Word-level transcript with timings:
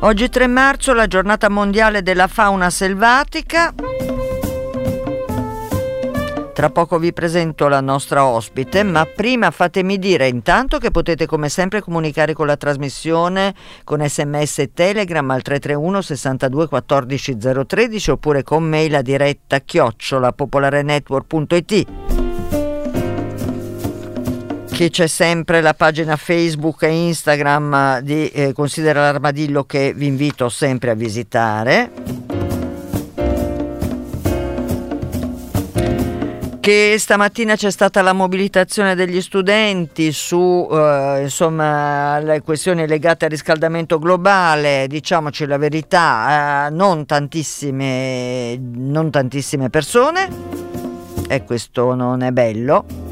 Oggi 0.00 0.28
3 0.28 0.46
marzo, 0.46 0.92
la 0.92 1.08
giornata 1.08 1.48
mondiale 1.48 2.02
della 2.02 2.28
fauna 2.28 2.70
selvatica. 2.70 3.74
Tra 6.54 6.70
poco 6.70 6.98
vi 6.98 7.12
presento 7.12 7.66
la 7.66 7.80
nostra 7.80 8.24
ospite, 8.24 8.84
ma 8.84 9.04
prima 9.06 9.50
fatemi 9.50 9.98
dire 9.98 10.28
intanto 10.28 10.78
che 10.78 10.92
potete 10.92 11.26
come 11.26 11.48
sempre 11.48 11.80
comunicare 11.80 12.32
con 12.32 12.46
la 12.46 12.56
trasmissione 12.56 13.54
con 13.82 14.06
sms 14.06 14.58
e 14.60 14.72
telegram 14.72 15.28
al 15.30 15.42
331 15.42 16.00
62 16.00 16.68
14 16.68 17.36
013 17.66 18.10
oppure 18.10 18.42
con 18.44 18.62
mail 18.62 18.94
a 18.94 19.02
diretta 19.02 19.58
chiocciola 19.60 20.32
popolarenetwork.it 20.32 22.17
che 24.78 24.90
c'è 24.90 25.08
sempre 25.08 25.60
la 25.60 25.74
pagina 25.74 26.14
Facebook 26.14 26.84
e 26.84 27.08
Instagram 27.08 27.98
di 27.98 28.28
eh, 28.28 28.52
Considera 28.52 29.00
l'Armadillo 29.00 29.64
che 29.64 29.92
vi 29.92 30.06
invito 30.06 30.48
sempre 30.48 30.92
a 30.92 30.94
visitare. 30.94 31.90
che 36.60 36.96
stamattina 36.98 37.56
c'è 37.56 37.70
stata 37.70 38.02
la 38.02 38.12
mobilitazione 38.12 38.94
degli 38.94 39.20
studenti 39.22 40.12
su 40.12 40.68
eh, 40.70 41.22
insomma, 41.22 42.18
le 42.20 42.42
questioni 42.42 42.86
legate 42.86 43.24
al 43.24 43.30
riscaldamento 43.32 43.98
globale, 43.98 44.86
diciamoci 44.86 45.46
la 45.46 45.56
verità, 45.56 46.66
eh, 46.66 46.70
non, 46.70 47.04
tantissime, 47.04 48.56
non 48.60 49.10
tantissime 49.10 49.70
persone 49.70 50.28
e 51.26 51.42
questo 51.44 51.94
non 51.94 52.22
è 52.22 52.30
bello. 52.30 53.07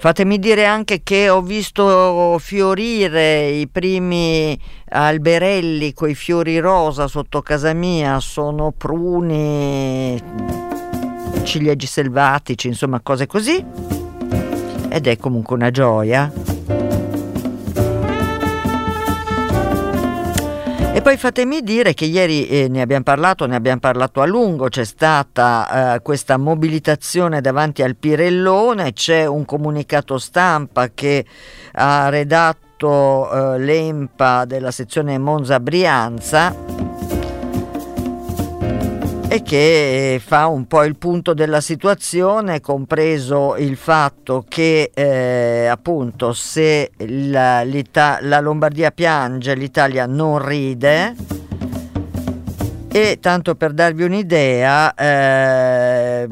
Fatemi 0.00 0.38
dire 0.38 0.64
anche 0.64 1.02
che 1.02 1.28
ho 1.28 1.42
visto 1.42 2.38
fiorire 2.38 3.48
i 3.48 3.66
primi 3.66 4.56
alberelli 4.90 5.92
con 5.92 6.08
i 6.08 6.14
fiori 6.14 6.60
rosa 6.60 7.08
sotto 7.08 7.42
casa 7.42 7.72
mia, 7.72 8.20
sono 8.20 8.70
pruni, 8.70 10.16
ciliegi 11.42 11.86
selvatici, 11.88 12.68
insomma 12.68 13.00
cose 13.00 13.26
così. 13.26 13.64
Ed 14.88 15.08
è 15.08 15.16
comunque 15.16 15.56
una 15.56 15.72
gioia. 15.72 16.32
E 20.98 21.00
poi 21.00 21.16
fatemi 21.16 21.62
dire 21.62 21.94
che 21.94 22.06
ieri 22.06 22.48
eh, 22.48 22.66
ne 22.66 22.80
abbiamo 22.80 23.04
parlato, 23.04 23.46
ne 23.46 23.54
abbiamo 23.54 23.78
parlato 23.78 24.20
a 24.20 24.26
lungo, 24.26 24.66
c'è 24.66 24.82
stata 24.82 25.94
eh, 25.94 26.02
questa 26.02 26.36
mobilitazione 26.36 27.40
davanti 27.40 27.84
al 27.84 27.94
Pirellone, 27.94 28.92
c'è 28.94 29.24
un 29.24 29.44
comunicato 29.44 30.18
stampa 30.18 30.90
che 30.92 31.24
ha 31.74 32.08
redatto 32.08 33.30
eh, 33.30 33.58
l'EMPA 33.60 34.44
della 34.44 34.72
sezione 34.72 35.18
Monza 35.18 35.60
Brianza 35.60 36.77
e 39.30 39.42
che 39.42 40.20
fa 40.24 40.46
un 40.46 40.66
po' 40.66 40.84
il 40.84 40.96
punto 40.96 41.34
della 41.34 41.60
situazione, 41.60 42.60
compreso 42.60 43.56
il 43.56 43.76
fatto 43.76 44.44
che 44.48 44.90
eh, 44.94 45.66
appunto 45.66 46.32
se 46.32 46.92
la, 46.96 47.62
la 47.62 48.40
Lombardia 48.40 48.90
piange 48.90 49.54
l'Italia 49.54 50.06
non 50.06 50.42
ride 50.44 51.14
e 53.00 53.18
tanto 53.20 53.54
per 53.54 53.72
darvi 53.72 54.02
un'idea, 54.02 54.92
eh, 54.94 56.26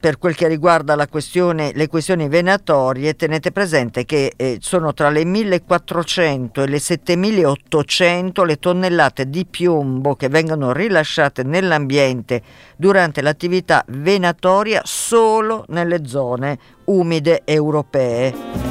per 0.00 0.18
quel 0.18 0.34
che 0.34 0.48
riguarda 0.48 0.96
questione, 1.06 1.72
le 1.74 1.86
questioni 1.86 2.28
venatorie, 2.28 3.14
tenete 3.14 3.52
presente 3.52 4.06
che 4.06 4.32
eh, 4.34 4.56
sono 4.60 4.94
tra 4.94 5.10
le 5.10 5.24
1400 5.24 6.62
e 6.62 6.66
le 6.66 6.78
7800 6.78 8.44
le 8.44 8.58
tonnellate 8.58 9.28
di 9.28 9.44
piombo 9.44 10.14
che 10.14 10.28
vengono 10.28 10.72
rilasciate 10.72 11.42
nell'ambiente 11.42 12.42
durante 12.76 13.20
l'attività 13.20 13.84
venatoria 13.88 14.80
solo 14.84 15.64
nelle 15.68 16.06
zone 16.06 16.58
umide 16.84 17.42
europee. 17.44 18.67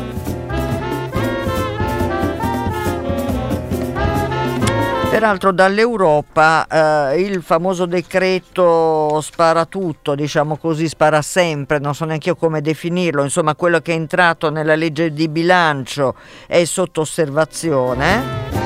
Peraltro 5.17 5.51
dall'Europa 5.51 6.67
eh, 7.09 7.21
il 7.21 7.41
famoso 7.41 7.87
decreto 7.87 9.19
spara 9.21 9.65
tutto, 9.65 10.13
diciamo 10.13 10.57
così, 10.57 10.87
spara 10.87 11.23
sempre, 11.23 11.79
non 11.79 11.95
so 11.95 12.05
neanche 12.05 12.29
io 12.29 12.35
come 12.35 12.61
definirlo, 12.61 13.23
insomma 13.23 13.55
quello 13.55 13.79
che 13.79 13.93
è 13.93 13.95
entrato 13.95 14.51
nella 14.51 14.75
legge 14.75 15.11
di 15.11 15.27
bilancio 15.27 16.13
è 16.45 16.63
sotto 16.65 17.01
osservazione. 17.01 18.56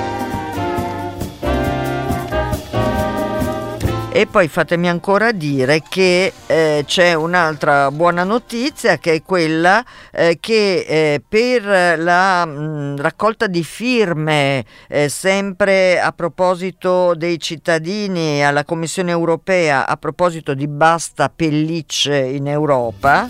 E 4.13 4.27
poi 4.27 4.49
fatemi 4.49 4.89
ancora 4.89 5.31
dire 5.31 5.81
che 5.87 6.33
eh, 6.45 6.83
c'è 6.85 7.13
un'altra 7.13 7.89
buona 7.91 8.25
notizia 8.25 8.97
che 8.97 9.13
è 9.13 9.23
quella 9.23 9.81
eh, 10.11 10.37
che 10.37 10.85
eh, 10.85 11.23
per 11.25 11.97
la 11.97 12.45
mh, 12.45 12.97
raccolta 12.97 13.47
di 13.47 13.63
firme, 13.63 14.65
eh, 14.89 15.07
sempre 15.07 16.01
a 16.01 16.11
proposito 16.11 17.15
dei 17.15 17.39
cittadini 17.39 18.45
alla 18.45 18.65
Commissione 18.65 19.11
europea, 19.11 19.87
a 19.87 19.95
proposito 19.95 20.53
di 20.53 20.67
basta 20.67 21.31
pellicce 21.33 22.17
in 22.17 22.47
Europa, 22.47 23.29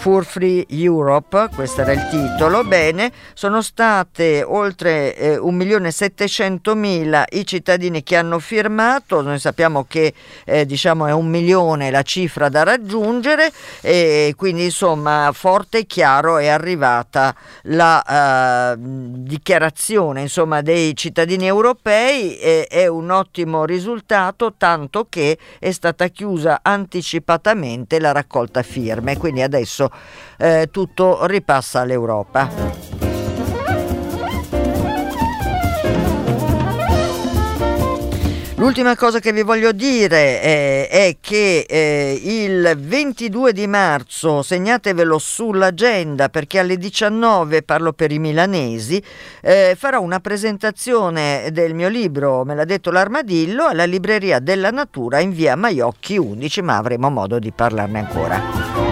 For 0.00 0.24
Free 0.24 0.64
Europe, 0.70 1.50
questo 1.54 1.82
era 1.82 1.92
il 1.92 2.08
titolo, 2.08 2.64
bene, 2.64 3.12
sono 3.34 3.60
state 3.60 4.42
oltre 4.42 5.14
eh, 5.14 5.36
1.700.000 5.36 7.24
i 7.32 7.46
cittadini 7.46 8.02
che 8.02 8.16
hanno 8.16 8.38
firmato, 8.38 9.20
noi 9.20 9.38
sappiamo 9.38 9.84
che 9.86 10.14
eh, 10.46 10.64
diciamo 10.64 11.06
è 11.06 11.12
un 11.12 11.26
milione 11.26 11.90
la 11.90 12.00
cifra 12.00 12.48
da 12.48 12.62
raggiungere 12.62 13.52
e 13.82 14.32
quindi 14.38 14.64
insomma 14.64 15.32
forte 15.34 15.80
e 15.80 15.84
chiaro 15.84 16.38
è 16.38 16.46
arrivata 16.46 17.34
la 17.64 18.72
eh, 18.72 18.76
dichiarazione 18.78 20.22
insomma, 20.22 20.62
dei 20.62 20.96
cittadini 20.96 21.44
europei, 21.46 22.38
e, 22.38 22.66
è 22.70 22.86
un 22.86 23.10
ottimo 23.10 23.66
risultato 23.66 24.54
tanto 24.56 25.08
che 25.10 25.36
è 25.58 25.70
stata 25.72 26.08
chiusa 26.08 26.60
anticipatamente 26.62 28.00
la 28.00 28.12
raccolta 28.12 28.62
firme, 28.62 29.18
quindi 29.18 29.42
adesso 29.42 29.88
eh, 30.36 30.68
tutto 30.70 31.26
ripassa 31.26 31.80
all'Europa. 31.80 32.98
L'ultima 38.60 38.94
cosa 38.94 39.20
che 39.20 39.32
vi 39.32 39.40
voglio 39.40 39.72
dire 39.72 40.42
eh, 40.42 40.88
è 40.88 41.16
che 41.18 41.64
eh, 41.66 42.20
il 42.22 42.76
22 42.78 43.54
di 43.54 43.66
marzo, 43.66 44.42
segnatevelo 44.42 45.18
sull'agenda 45.18 46.28
perché 46.28 46.58
alle 46.58 46.76
19, 46.76 47.62
parlo 47.62 47.94
per 47.94 48.12
i 48.12 48.18
milanesi, 48.18 49.02
eh, 49.40 49.74
farò 49.78 50.02
una 50.02 50.20
presentazione 50.20 51.48
del 51.52 51.72
mio 51.72 51.88
libro, 51.88 52.44
me 52.44 52.54
l'ha 52.54 52.66
detto 52.66 52.90
l'armadillo, 52.90 53.64
alla 53.64 53.86
libreria 53.86 54.40
della 54.40 54.70
natura 54.70 55.20
in 55.20 55.32
via 55.32 55.56
Maiocchi 55.56 56.18
11, 56.18 56.60
ma 56.60 56.76
avremo 56.76 57.08
modo 57.08 57.38
di 57.38 57.52
parlarne 57.52 57.98
ancora. 57.98 58.89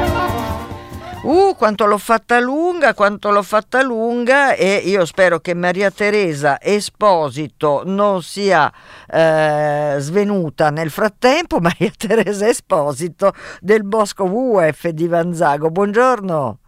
Uh, 1.20 1.56
quanto 1.56 1.84
l'ho 1.86 1.98
fatta 1.98 2.38
lunga, 2.38 2.94
quanto 2.94 3.30
l'ho 3.30 3.42
fatta 3.42 3.82
lunga 3.82 4.54
e 4.54 4.76
io 4.76 5.04
spero 5.04 5.40
che 5.40 5.52
Maria 5.52 5.90
Teresa 5.90 6.60
Esposito 6.60 7.82
non 7.84 8.22
sia 8.22 8.72
eh, 9.10 9.96
svenuta 9.98 10.70
nel 10.70 10.90
frattempo. 10.90 11.58
Maria 11.60 11.90
Teresa 11.96 12.46
Esposito 12.48 13.32
del 13.60 13.82
Bosco 13.82 14.24
WWF 14.24 14.88
di 14.90 15.08
Vanzago. 15.08 15.70
Buongiorno. 15.70 16.58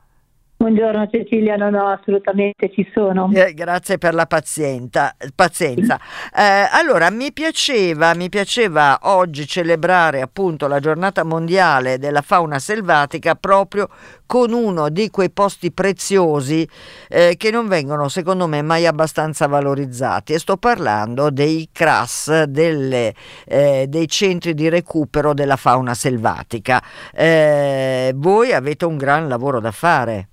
Buongiorno 0.61 1.09
Cecilia, 1.11 1.57
no, 1.57 1.71
no, 1.71 1.87
assolutamente 1.87 2.71
ci 2.71 2.87
sono. 2.93 3.31
Eh, 3.33 3.55
grazie 3.55 3.97
per 3.97 4.13
la 4.13 4.27
pazienza. 4.27 5.17
pazienza. 5.35 5.99
Eh, 6.37 6.69
allora, 6.71 7.09
mi 7.09 7.33
piaceva, 7.33 8.15
mi 8.15 8.29
piaceva 8.29 8.99
oggi 9.05 9.47
celebrare 9.47 10.21
appunto 10.21 10.67
la 10.67 10.79
giornata 10.79 11.25
mondiale 11.25 11.97
della 11.97 12.21
fauna 12.21 12.59
selvatica 12.59 13.37
proprio 13.37 13.89
con 14.27 14.53
uno 14.53 14.91
di 14.91 15.09
quei 15.09 15.31
posti 15.31 15.73
preziosi 15.73 16.69
eh, 17.09 17.37
che 17.39 17.51
non 17.51 17.67
vengono 17.67 18.09
secondo 18.09 18.47
me 18.47 18.61
mai 18.61 18.87
abbastanza 18.87 19.47
valorizzati 19.47 20.35
e 20.35 20.39
sto 20.39 20.59
parlando 20.59 21.31
dei 21.31 21.71
CRAS, 21.73 22.43
delle, 22.43 23.15
eh, 23.47 23.87
dei 23.89 24.09
centri 24.09 24.53
di 24.53 24.69
recupero 24.69 25.33
della 25.33 25.57
fauna 25.57 25.95
selvatica. 25.95 26.83
Eh, 27.15 28.13
voi 28.15 28.53
avete 28.53 28.85
un 28.85 28.99
gran 28.99 29.27
lavoro 29.27 29.59
da 29.59 29.71
fare. 29.71 30.30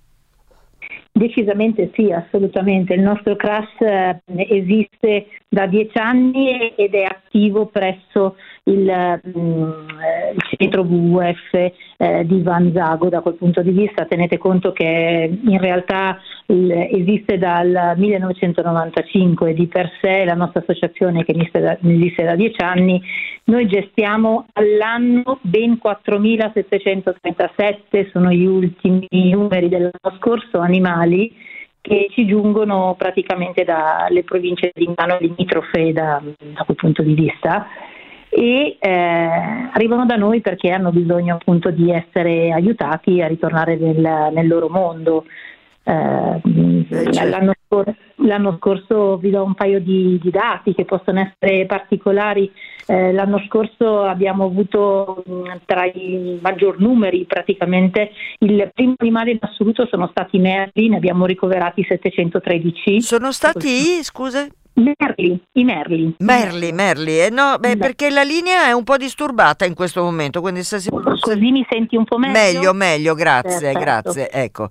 Decisamente 1.17 1.89
sì, 1.95 2.11
assolutamente. 2.11 2.93
Il 2.93 3.01
nostro 3.01 3.35
CRAS 3.35 3.67
eh, 3.79 4.21
esiste 4.49 5.27
da 5.49 5.65
dieci 5.65 5.97
anni 5.97 6.75
ed 6.75 6.93
è 6.93 7.03
attivo 7.05 7.65
presso 7.65 8.35
il, 8.67 9.21
mm, 9.37 9.69
il 10.35 10.43
centro 10.57 10.83
WWF 10.83 11.71
eh, 11.97 12.25
di 12.25 12.41
Vanzago 12.41 13.09
da 13.09 13.19
quel 13.21 13.35
punto 13.35 13.61
di 13.61 13.71
vista. 13.71 14.05
Tenete 14.05 14.37
conto 14.37 14.71
che 14.71 15.37
in 15.41 15.59
realtà 15.59 16.19
il, 16.47 16.71
esiste 16.71 17.37
dal 17.37 17.93
1995 17.95 19.49
e 19.49 19.53
di 19.53 19.67
per 19.67 19.91
sé 20.01 20.25
la 20.25 20.33
nostra 20.33 20.61
associazione 20.61 21.23
che 21.23 21.31
esiste 21.31 21.59
da, 21.59 21.77
esiste 21.81 22.23
da 22.23 22.35
dieci 22.35 22.61
anni, 22.61 23.01
noi 23.45 23.67
gestiamo 23.67 24.47
all'anno 24.53 25.39
ben 25.41 25.79
4.737, 25.83 28.09
sono 28.11 28.31
gli 28.31 28.45
ultimi 28.45 29.07
numeri 29.09 29.69
dell'anno 29.69 30.17
scorso, 30.17 30.59
animali 30.59 31.33
che 31.79 32.07
ci 32.11 32.25
giungono 32.25 32.95
praticamente 32.97 33.63
dalle 33.63 34.23
province 34.23 34.71
di 34.73 34.87
Milano 34.87 35.17
limitrofe 35.21 35.93
da, 35.93 36.21
da 36.37 36.63
quel 36.65 36.75
punto 36.75 37.01
di 37.01 37.13
vista 37.13 37.65
e 38.37 38.77
eh, 38.79 38.89
arrivano 39.73 40.05
da 40.05 40.15
noi 40.15 40.41
perché 40.41 40.69
hanno 40.69 40.91
bisogno 40.91 41.33
appunto 41.33 41.71
di 41.71 41.89
essere 41.89 42.51
aiutati 42.51 43.19
a 43.19 43.25
ritornare 43.25 43.77
nel, 43.77 44.29
nel 44.31 44.47
loro 44.47 44.69
mondo. 44.69 45.25
Eh, 45.81 46.41
eh 46.43 47.11
certo. 47.11 47.29
l'anno, 47.29 47.53
scorso, 47.65 47.95
l'anno, 48.17 48.57
scorso, 48.59 49.17
vi 49.17 49.31
do 49.31 49.43
un 49.43 49.55
paio 49.55 49.79
di, 49.79 50.19
di 50.21 50.29
dati 50.29 50.75
che 50.75 50.85
possono 50.85 51.19
essere 51.19 51.65
particolari. 51.65 52.51
Eh, 52.85 53.11
l'anno 53.11 53.43
scorso 53.47 54.03
abbiamo 54.03 54.45
avuto 54.45 55.23
tra 55.65 55.85
i 55.85 56.37
maggior 56.39 56.79
numeri 56.79 57.25
praticamente 57.25 58.11
il 58.39 58.69
primo 58.71 58.93
animale 58.97 59.31
in 59.31 59.39
assoluto 59.41 59.87
sono 59.87 60.07
stati 60.11 60.35
i 60.35 60.39
merli, 60.39 60.89
ne 60.89 60.97
abbiamo 60.97 61.25
ricoverati 61.25 61.83
713. 61.83 63.01
Sono 63.01 63.31
stati, 63.31 64.03
scusa? 64.03 64.47
Merli, 64.77 65.39
i 65.53 65.63
merli. 65.63 66.15
Merli, 66.19 66.71
merli. 66.71 67.19
Eh 67.19 67.29
no, 67.31 67.57
beh, 67.59 67.77
perché 67.77 68.11
la 68.11 68.21
linea 68.21 68.67
è 68.67 68.73
un 68.73 68.83
po' 68.83 68.97
disturbata 68.97 69.65
in 69.65 69.73
questo 69.73 70.03
momento, 70.03 70.39
quindi 70.39 70.63
se 70.63 70.79
si... 70.79 70.89
Così 70.89 71.51
mi 71.51 71.65
senti 71.67 71.95
un 71.95 72.05
po' 72.05 72.19
meglio? 72.19 72.33
Meglio, 72.33 72.73
meglio, 72.73 73.13
grazie, 73.15 73.71
Perfetto. 73.71 73.79
grazie, 73.79 74.29
ecco. 74.29 74.69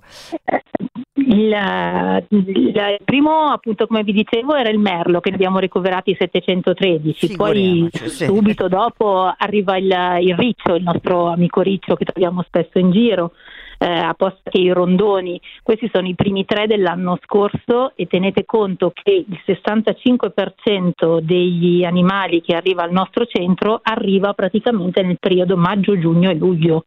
Il, 1.15 2.25
il, 2.29 2.97
primo, 3.03 3.51
appunto, 3.51 3.85
come 3.85 4.03
vi 4.03 4.13
dicevo, 4.13 4.55
era 4.55 4.69
il 4.69 4.79
merlo 4.79 5.19
che 5.19 5.29
ne 5.29 5.35
abbiamo 5.35 5.59
ricoverati 5.59 6.15
713. 6.17 7.35
Poi 7.35 7.89
sì. 7.91 8.25
subito 8.25 8.69
dopo 8.69 9.33
arriva 9.37 9.75
il, 9.75 9.93
il 10.21 10.35
riccio, 10.37 10.75
il 10.75 10.83
nostro 10.83 11.27
amico 11.27 11.59
riccio 11.59 11.95
che 11.95 12.05
troviamo 12.05 12.43
spesso 12.43 12.79
in 12.79 12.91
giro 12.91 13.33
eh, 13.77 13.85
a 13.87 14.13
posto 14.13 14.41
che 14.49 14.59
i 14.59 14.71
rondoni. 14.71 15.39
Questi 15.63 15.89
sono 15.91 16.07
i 16.07 16.15
primi 16.15 16.45
tre 16.45 16.67
dell'anno 16.67 17.17
scorso 17.23 17.93
e 17.95 18.07
tenete 18.07 18.45
conto 18.45 18.91
che 18.91 19.25
il 19.27 19.39
65% 19.45 21.19
degli 21.19 21.83
animali 21.83 22.41
che 22.41 22.55
arriva 22.55 22.83
al 22.83 22.91
nostro 22.91 23.25
centro 23.25 23.79
arriva 23.81 24.33
praticamente 24.33 25.01
nel 25.01 25.17
periodo 25.19 25.57
maggio, 25.57 25.97
giugno 25.97 26.29
e 26.29 26.35
luglio. 26.35 26.85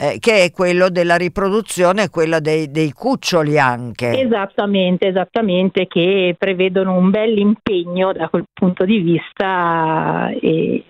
Eh, 0.00 0.18
che 0.20 0.44
è 0.44 0.52
quello 0.52 0.90
della 0.90 1.16
riproduzione, 1.16 2.08
quello 2.08 2.38
dei, 2.38 2.70
dei, 2.70 2.92
cuccioli 2.92 3.58
anche. 3.58 4.20
Esattamente, 4.20 5.08
esattamente, 5.08 5.88
che 5.88 6.36
prevedono 6.38 6.96
un 6.96 7.10
bel 7.10 7.36
impegno 7.36 8.12
da 8.12 8.28
quel 8.28 8.44
punto 8.52 8.84
di 8.84 8.98
vista 8.98 10.30
e 10.40 10.84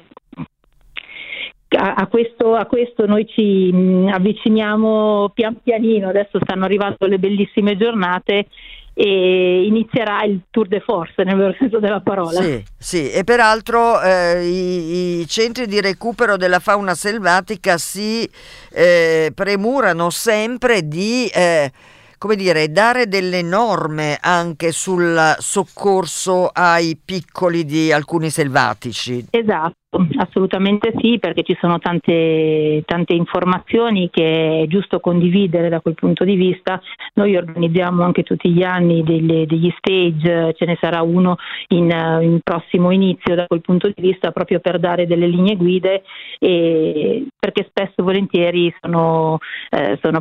a, 1.94 1.94
a, 1.94 2.06
questo, 2.06 2.55
a, 2.55 2.67
questo, 2.67 3.06
noi 3.06 3.26
ci 3.26 3.73
mh, 3.73 4.11
avviciniamo 4.12 5.31
pian 5.35 5.61
pianino, 5.62 6.08
adesso 6.08 6.38
stanno 6.43 6.64
arrivando 6.64 7.06
le 7.06 7.19
bellissime 7.19 7.76
giornate 7.76 8.46
e 8.94 9.64
inizierà 9.64 10.25
il 10.25 10.40
tour 10.50 10.67
de 10.67 10.81
force 10.81 11.23
nel 11.23 11.37
vero 11.37 11.55
senso 11.56 11.79
della 11.79 12.00
parola. 12.00 12.40
Sì, 12.40 12.64
sì. 12.76 13.11
e 13.11 13.23
peraltro 13.23 14.00
eh, 14.02 14.44
i, 14.44 15.20
i, 15.20 15.26
centri 15.29 15.67
di 15.67 15.81
recupero 15.81 16.37
della 16.37 16.58
fauna 16.58 16.94
selvatica 16.94 17.79
si 17.79 18.29
eh, 18.73 19.31
premurano 19.35 20.11
sempre 20.11 20.87
di... 20.87 21.26
Eh, 21.32 21.70
come 22.19 22.35
dire, 22.35 22.70
dare 22.70 23.06
delle 23.06 23.43
norme 23.43 24.19
anche 24.20 24.73
sul 24.73 25.37
soccorso 25.38 26.50
ai 26.52 27.00
piccoli 27.02 27.64
di 27.64 27.93
alcuni 27.93 28.29
selvatici. 28.29 29.26
Esatto, 29.31 29.88
Assolutamente 29.90 30.93
sì, 31.00 31.19
perché 31.19 31.43
ci 31.43 31.56
sono 31.58 31.79
tante, 31.79 32.82
tante, 32.85 33.14
informazioni 33.14 34.11
che 34.11 34.64
è 34.64 34.67
giusto 34.67 35.00
condividere 35.00 35.70
da 35.70 35.81
quel 35.81 35.94
punto 35.94 36.25
di 36.25 36.35
vista. 36.35 36.79
Noi 37.14 37.35
organizziamo 37.37 38.05
anche 38.05 38.23
tutti 38.23 38.50
gli 38.50 38.62
anni 38.62 39.02
delle, 39.02 39.46
degli 39.46 39.73
stage, 39.79 40.52
ce 40.58 40.67
ne 40.67 40.76
sarà 40.79 41.00
uno 41.00 41.37
in, 41.69 41.88
in, 42.20 42.38
prossimo 42.44 42.90
inizio 42.90 43.35
da 43.35 43.46
quel 43.46 43.62
punto 43.62 43.88
di 43.88 44.02
vista 44.02 44.31
proprio 44.31 44.61
per 44.61 44.79
dare 44.79 45.06
delle 45.06 45.26
linee 45.26 45.56
guide 45.56 46.02
e 46.38 47.26
perché 47.38 47.67
spesso 47.70 47.94
e 47.96 48.02
volentieri 48.02 48.70
sono, 48.82 49.38
eh, 49.70 49.99
sono 50.02 50.20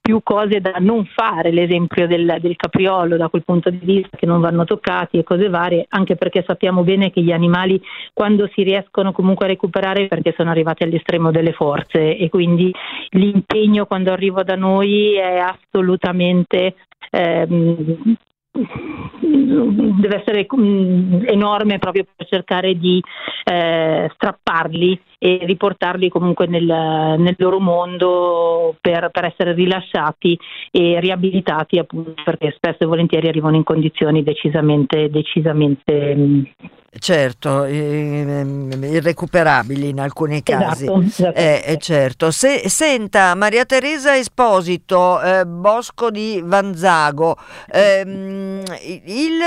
più 0.00 0.20
cose 0.22 0.62
da 0.62 0.76
non 0.78 1.04
fare, 1.14 1.50
l'esempio 1.50 2.06
del, 2.06 2.38
del 2.40 2.56
capriolo 2.56 3.18
da 3.18 3.28
quel 3.28 3.44
punto 3.44 3.68
di 3.68 3.80
vista 3.82 4.16
che 4.16 4.24
non 4.24 4.40
vanno 4.40 4.64
toccati 4.64 5.18
e 5.18 5.24
cose 5.24 5.50
varie, 5.50 5.84
anche 5.90 6.16
perché 6.16 6.42
sappiamo 6.46 6.82
bene 6.84 7.10
che 7.10 7.20
gli 7.20 7.32
animali 7.32 7.78
quando 8.14 8.48
si 8.54 8.62
riescono 8.62 8.92
riescono 8.94 9.12
comunque 9.12 9.46
a 9.46 9.48
recuperare 9.48 10.06
perché 10.06 10.32
sono 10.36 10.50
arrivati 10.50 10.84
all'estremo 10.84 11.32
delle 11.32 11.52
forze 11.52 12.16
e 12.16 12.28
quindi 12.28 12.72
l'impegno 13.10 13.86
quando 13.86 14.12
arriva 14.12 14.44
da 14.44 14.54
noi 14.54 15.14
è 15.14 15.38
assolutamente 15.38 16.76
ehm, 17.10 18.16
deve 18.52 20.20
essere 20.20 20.46
mm, 20.56 21.24
enorme 21.26 21.78
proprio 21.80 22.04
per 22.14 22.26
cercare 22.28 22.78
di 22.78 23.02
eh, 23.44 24.08
strapparli 24.14 25.00
e 25.24 25.38
riportarli 25.40 26.10
comunque 26.10 26.46
nel, 26.46 26.66
nel 26.66 27.34
loro 27.38 27.58
mondo 27.58 28.76
per, 28.78 29.08
per, 29.10 29.24
essere 29.24 29.54
rilasciati 29.54 30.38
e 30.70 31.00
riabilitati 31.00 31.78
appunto 31.78 32.12
perché 32.22 32.52
spesso 32.54 32.80
e 32.80 32.86
volentieri 32.86 33.28
arrivano 33.28 33.56
in 33.56 33.64
condizioni 33.64 34.22
decisamente, 34.22 35.08
decisamente 35.08 36.14
mm, 36.14 36.42
Certo, 36.96 37.64
irrecuperabili 37.64 39.88
in 39.88 39.98
alcuni 39.98 40.44
casi. 40.44 40.86
Esatto, 40.86 41.36
eh, 41.36 41.60
eh, 41.66 41.76
certo. 41.78 42.30
Se, 42.30 42.68
senta, 42.68 43.34
Maria 43.34 43.64
Teresa 43.64 44.16
Esposito, 44.16 45.20
eh, 45.20 45.44
Bosco 45.44 46.10
di 46.10 46.40
Vanzago, 46.44 47.36
ehm, 47.72 48.62
il, 49.06 49.38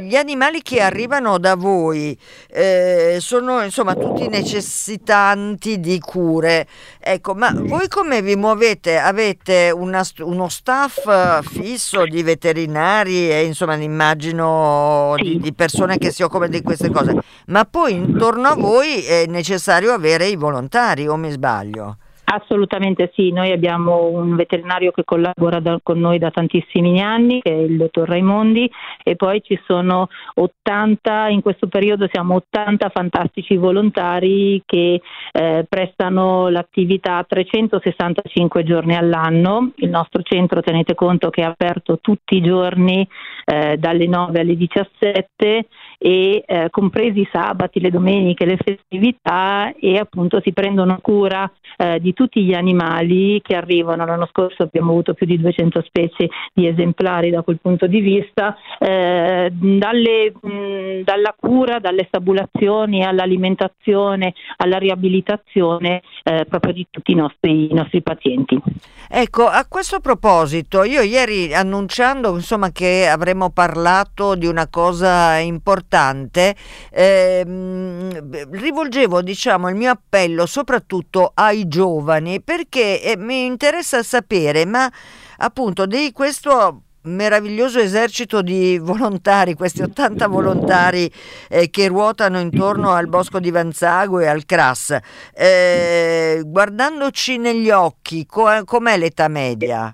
gli 0.00 0.16
animali 0.16 0.62
che 0.62 0.80
arrivano 0.80 1.36
da 1.36 1.56
voi 1.56 2.18
eh, 2.48 3.18
sono 3.20 3.62
insomma 3.62 3.94
tutti 3.94 4.26
necessitanti 4.60 5.80
di 5.80 5.98
cure. 5.98 6.66
Ecco, 6.98 7.34
ma 7.34 7.50
voi 7.54 7.88
come 7.88 8.22
vi 8.22 8.36
muovete? 8.36 8.98
Avete 8.98 9.72
una, 9.74 10.04
uno 10.18 10.48
staff 10.48 11.42
fisso 11.42 12.04
di 12.04 12.22
veterinari 12.22 13.30
e 13.30 13.44
insomma 13.44 13.74
immagino 13.74 15.14
di, 15.16 15.40
di 15.40 15.52
persone 15.54 15.98
che 15.98 16.12
si 16.12 16.22
occupano 16.22 16.50
di 16.50 16.62
queste 16.62 16.90
cose, 16.90 17.14
ma 17.46 17.64
poi 17.64 17.94
intorno 17.94 18.48
a 18.48 18.54
voi 18.54 19.02
è 19.02 19.26
necessario 19.26 19.92
avere 19.92 20.26
i 20.26 20.36
volontari, 20.36 21.08
o 21.08 21.16
mi 21.16 21.30
sbaglio? 21.30 21.96
Assolutamente 22.32 23.10
sì, 23.12 23.32
noi 23.32 23.50
abbiamo 23.50 24.04
un 24.04 24.36
veterinario 24.36 24.92
che 24.92 25.02
collabora 25.02 25.58
da, 25.58 25.80
con 25.82 25.98
noi 25.98 26.18
da 26.18 26.30
tantissimi 26.30 27.02
anni, 27.02 27.40
che 27.42 27.50
è 27.50 27.56
il 27.56 27.76
dottor 27.76 28.08
Raimondi, 28.08 28.70
e 29.02 29.16
poi 29.16 29.42
ci 29.42 29.60
sono 29.66 30.08
80, 30.34 31.26
in 31.30 31.42
questo 31.42 31.66
periodo 31.66 32.08
siamo 32.08 32.36
80 32.36 32.88
fantastici 32.90 33.56
volontari 33.56 34.62
che 34.64 35.00
eh, 35.32 35.66
prestano 35.68 36.48
l'attività 36.50 37.24
365 37.26 38.62
giorni 38.62 38.94
all'anno. 38.94 39.72
Il 39.76 39.90
nostro 39.90 40.22
centro, 40.22 40.62
tenete 40.62 40.94
conto 40.94 41.30
che 41.30 41.42
è 41.42 41.46
aperto 41.46 41.98
tutti 42.00 42.36
i 42.36 42.42
giorni 42.42 43.04
eh, 43.44 43.76
dalle 43.76 44.06
9 44.06 44.38
alle 44.38 44.56
17 44.56 45.66
e 45.98 46.44
eh, 46.46 46.68
compresi 46.70 47.20
i 47.20 47.28
sabati, 47.30 47.80
le 47.80 47.90
domeniche, 47.90 48.46
le 48.46 48.56
festività 48.56 49.74
e 49.78 49.98
appunto 49.98 50.40
si 50.40 50.52
prendono 50.52 50.98
cura 51.02 51.50
eh, 51.76 51.98
di 52.00 52.14
tutti 52.20 52.44
gli 52.44 52.52
animali 52.52 53.40
che 53.40 53.56
arrivano. 53.56 54.04
L'anno 54.04 54.28
scorso 54.30 54.64
abbiamo 54.64 54.90
avuto 54.90 55.14
più 55.14 55.24
di 55.24 55.40
200 55.40 55.82
specie 55.86 56.28
di 56.52 56.66
esemplari 56.66 57.30
da 57.30 57.40
quel 57.40 57.58
punto 57.62 57.86
di 57.86 58.00
vista, 58.00 58.54
eh, 58.78 59.50
dalle, 59.50 60.32
mh, 60.38 61.02
dalla 61.02 61.34
cura, 61.34 61.78
dalle 61.78 62.04
stabulazioni 62.08 63.02
all'alimentazione, 63.06 64.34
alla 64.58 64.76
riabilitazione 64.76 66.02
eh, 66.22 66.44
proprio 66.46 66.74
di 66.74 66.86
tutti 66.90 67.12
i 67.12 67.14
nostri, 67.14 67.70
i 67.70 67.74
nostri 67.74 68.02
pazienti. 68.02 68.60
Ecco, 69.08 69.46
a 69.46 69.64
questo 69.66 70.00
proposito, 70.00 70.84
io 70.84 71.00
ieri 71.00 71.54
annunciando 71.54 72.34
insomma, 72.34 72.70
che 72.70 73.08
avremmo 73.08 73.48
parlato 73.48 74.34
di 74.34 74.46
una 74.46 74.68
cosa 74.68 75.38
importante, 75.38 76.54
ehm, 76.92 78.50
rivolgevo 78.50 79.22
diciamo, 79.22 79.70
il 79.70 79.74
mio 79.74 79.90
appello 79.90 80.44
soprattutto 80.44 81.32
ai 81.34 81.66
giovani 81.66 82.08
perché 82.42 83.02
eh, 83.02 83.16
mi 83.16 83.44
interessa 83.44 84.02
sapere, 84.02 84.64
ma 84.64 84.90
appunto 85.38 85.86
di 85.86 86.10
questo 86.12 86.82
meraviglioso 87.02 87.78
esercito 87.78 88.42
di 88.42 88.78
volontari, 88.82 89.54
questi 89.54 89.82
80 89.82 90.26
volontari 90.26 91.10
eh, 91.48 91.70
che 91.70 91.88
ruotano 91.88 92.40
intorno 92.40 92.90
al 92.90 93.08
bosco 93.08 93.38
di 93.38 93.50
Vanzago 93.50 94.20
e 94.20 94.26
al 94.26 94.44
Cras. 94.44 94.98
Eh, 95.34 96.42
guardandoci 96.44 97.38
negli 97.38 97.70
occhi, 97.70 98.26
co- 98.26 98.64
com'è 98.64 98.98
l'età 98.98 99.28
media? 99.28 99.90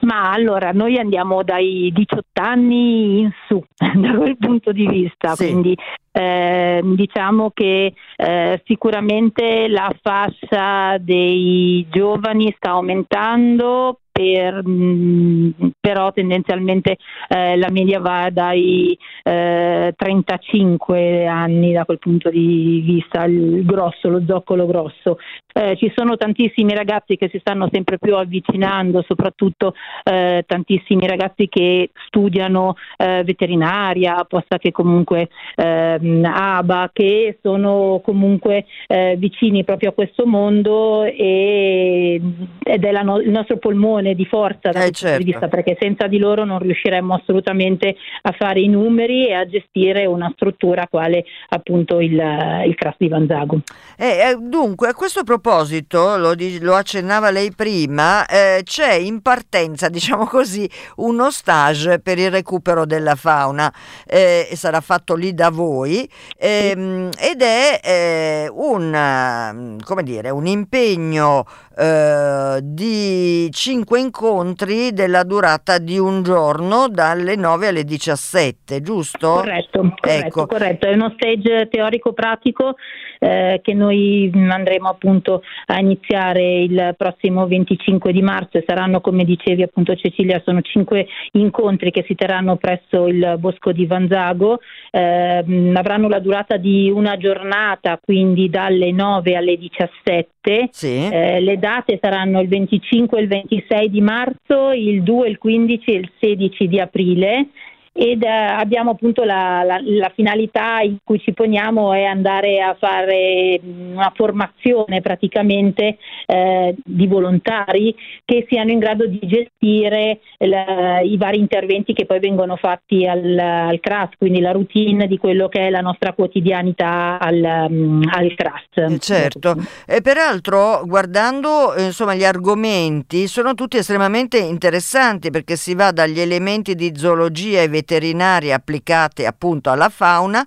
Ma 0.00 0.32
allora 0.32 0.70
noi 0.72 0.98
andiamo 0.98 1.42
dai 1.42 1.90
18 1.94 2.22
anni 2.40 3.20
in 3.20 3.30
su 3.48 3.62
da 3.76 4.14
quel 4.16 4.36
punto 4.36 4.70
di 4.70 4.86
vista, 4.86 5.34
sì. 5.34 5.46
quindi 5.46 5.76
eh, 6.16 6.80
diciamo 6.84 7.50
che 7.52 7.92
eh, 8.16 8.62
sicuramente 8.64 9.66
la 9.66 9.92
fascia 10.00 10.96
dei 10.98 11.84
giovani 11.90 12.54
sta 12.56 12.70
aumentando 12.70 13.98
per, 14.14 14.62
mm, 14.64 15.50
però 15.80 16.12
tendenzialmente 16.12 16.98
eh, 17.26 17.56
la 17.56 17.68
media 17.72 17.98
va 17.98 18.30
dai 18.30 18.96
eh, 19.24 19.92
35 19.96 21.26
anni 21.26 21.72
da 21.72 21.84
quel 21.84 21.98
punto 21.98 22.30
di 22.30 22.80
vista, 22.84 23.24
il 23.24 23.64
grosso, 23.64 24.08
lo 24.08 24.22
zoccolo 24.24 24.66
grosso. 24.66 25.18
Eh, 25.52 25.76
ci 25.76 25.92
sono 25.96 26.16
tantissimi 26.16 26.74
ragazzi 26.74 27.16
che 27.16 27.28
si 27.28 27.40
stanno 27.40 27.68
sempre 27.72 27.98
più 27.98 28.14
avvicinando, 28.14 29.04
soprattutto 29.06 29.74
eh, 30.04 30.44
tantissimi 30.46 31.08
ragazzi 31.08 31.48
che 31.48 31.90
studiano 32.06 32.76
eh, 32.96 33.24
veterinaria, 33.24 34.24
posta 34.28 34.58
che 34.58 34.70
comunque 34.70 35.28
ehm, 35.56 36.03
ABA, 36.24 36.90
che 36.92 37.38
sono 37.42 38.00
comunque 38.04 38.66
eh, 38.86 39.16
vicini 39.16 39.64
proprio 39.64 39.90
a 39.90 39.92
questo 39.92 40.26
mondo 40.26 41.04
e, 41.04 42.20
ed 42.62 42.84
è 42.84 43.02
no- 43.02 43.20
il 43.20 43.30
nostro 43.30 43.58
polmone 43.58 44.14
di 44.14 44.24
forza 44.26 44.70
da 44.70 44.84
eh, 44.84 44.88
questo 44.88 45.06
certo. 45.06 45.16
punto 45.16 45.24
di 45.24 45.30
vista, 45.30 45.48
perché 45.48 45.76
senza 45.80 46.06
di 46.06 46.18
loro 46.18 46.44
non 46.44 46.58
riusciremmo 46.58 47.14
assolutamente 47.14 47.96
a 48.22 48.32
fare 48.32 48.60
i 48.60 48.68
numeri 48.68 49.28
e 49.28 49.34
a 49.34 49.46
gestire 49.46 50.06
una 50.06 50.30
struttura 50.34 50.86
quale 50.88 51.24
appunto 51.48 52.00
il, 52.00 52.12
il 52.12 52.74
CRAS 52.74 52.94
di 52.98 53.08
Vanzago. 53.08 53.60
Eh, 53.96 54.36
dunque, 54.40 54.88
a 54.88 54.94
questo 54.94 55.22
proposito 55.22 56.16
lo, 56.16 56.34
lo 56.60 56.74
accennava 56.74 57.30
lei 57.30 57.52
prima, 57.54 58.26
eh, 58.26 58.62
c'è 58.64 58.94
in 58.94 59.22
partenza, 59.22 59.88
diciamo 59.90 60.26
così, 60.26 60.68
uno 60.96 61.30
stage 61.30 62.00
per 62.00 62.18
il 62.18 62.30
recupero 62.30 62.84
della 62.84 63.14
fauna, 63.14 63.72
eh, 64.06 64.48
sarà 64.54 64.80
fatto 64.80 65.14
lì 65.14 65.32
da 65.34 65.50
voi, 65.50 65.93
ehm, 66.36 67.10
ed 67.18 67.42
è 67.42 67.80
eh, 67.82 68.48
un, 68.50 69.78
dire, 70.02 70.30
un, 70.30 70.46
impegno 70.46 71.46
eh, 71.76 72.60
di 72.62 73.03
cinque 73.50 74.00
incontri 74.00 74.92
della 74.92 75.24
durata 75.24 75.78
di 75.78 75.98
un 75.98 76.22
giorno 76.22 76.88
dalle 76.88 77.36
9 77.36 77.68
alle 77.68 77.84
17, 77.84 78.80
giusto? 78.80 79.28
Corretto, 79.34 79.80
corretto, 79.80 80.26
ecco. 80.26 80.46
corretto. 80.46 80.86
è 80.86 80.92
uno 80.92 81.12
stage 81.16 81.68
teorico-pratico 81.68 82.76
eh, 83.24 83.60
che 83.62 83.72
noi 83.72 84.30
andremo 84.34 84.88
appunto 84.88 85.42
a 85.66 85.78
iniziare 85.78 86.60
il 86.60 86.94
prossimo 86.96 87.46
25 87.46 88.12
di 88.12 88.20
marzo 88.20 88.58
e 88.58 88.64
saranno 88.66 89.00
come 89.00 89.24
dicevi 89.24 89.62
appunto 89.62 89.94
Cecilia 89.94 90.42
sono 90.44 90.60
cinque 90.60 91.06
incontri 91.32 91.90
che 91.90 92.04
si 92.06 92.14
terranno 92.14 92.56
presso 92.56 93.06
il 93.06 93.36
Bosco 93.38 93.72
di 93.72 93.86
Vanzago 93.86 94.60
eh, 94.90 95.72
avranno 95.74 96.08
la 96.08 96.18
durata 96.18 96.58
di 96.58 96.90
una 96.90 97.16
giornata 97.16 97.98
quindi 98.02 98.50
dalle 98.50 98.92
9 98.92 99.36
alle 99.36 99.56
17 99.56 100.33
sì. 100.70 101.08
eh, 101.10 101.40
le 101.40 101.58
date 101.58 101.98
saranno 102.00 102.40
il 102.40 102.48
25 102.48 103.18
e 103.18 103.22
il 103.22 103.28
26 103.28 103.90
di 103.90 104.00
marzo 104.00 104.72
il 104.72 105.02
2, 105.02 105.28
il 105.28 105.38
15 105.38 105.90
e 105.90 105.94
il 105.94 106.10
16 106.20 106.68
di 106.68 106.80
aprile 106.80 107.48
ed 107.96 108.24
eh, 108.24 108.28
abbiamo 108.28 108.90
appunto 108.90 109.22
la, 109.22 109.62
la, 109.62 109.78
la, 109.80 110.10
finalità 110.12 110.80
in 110.80 110.96
cui 111.04 111.20
ci 111.20 111.32
poniamo 111.32 111.92
è 111.92 112.02
andare 112.02 112.60
a 112.60 112.74
fare 112.76 113.60
una 113.62 114.12
formazione 114.16 115.00
praticamente 115.00 115.98
eh, 116.26 116.74
di 116.84 117.06
volontari 117.06 117.94
che 118.24 118.46
siano 118.48 118.72
in 118.72 118.80
grado 118.80 119.06
di 119.06 119.20
gestire 119.22 120.18
la, 120.38 120.98
i 121.02 121.16
vari 121.16 121.38
interventi 121.38 121.92
che 121.92 122.04
poi 122.04 122.18
vengono 122.18 122.56
fatti 122.56 123.06
al, 123.06 123.38
al, 123.38 123.78
CRAS, 123.78 124.10
quindi 124.18 124.40
la 124.40 124.50
routine 124.50 125.06
di 125.06 125.16
quello 125.16 125.46
che 125.46 125.68
è 125.68 125.70
la 125.70 125.80
nostra 125.80 126.14
quotidianità 126.14 127.20
al, 127.20 127.68
um, 127.70 128.02
al 128.10 128.34
CRAS. 128.34 128.92
Eh, 128.92 128.98
certo, 128.98 129.54
e 129.86 130.00
peraltro 130.00 130.82
guardando 130.84 131.74
insomma, 131.78 132.16
gli 132.16 132.24
argomenti 132.24 133.28
sono 133.28 133.54
tutti 133.54 133.76
estremamente 133.76 134.38
interessanti 134.38 135.30
perché 135.30 135.54
si 135.54 135.76
va 135.76 135.92
dagli 135.92 136.18
elementi 136.18 136.74
di 136.74 136.92
zoologia 136.96 137.62
e 137.62 137.68
veterinarie 137.84 138.54
applicate 138.54 139.26
appunto 139.26 139.70
alla 139.70 139.90
fauna 139.90 140.46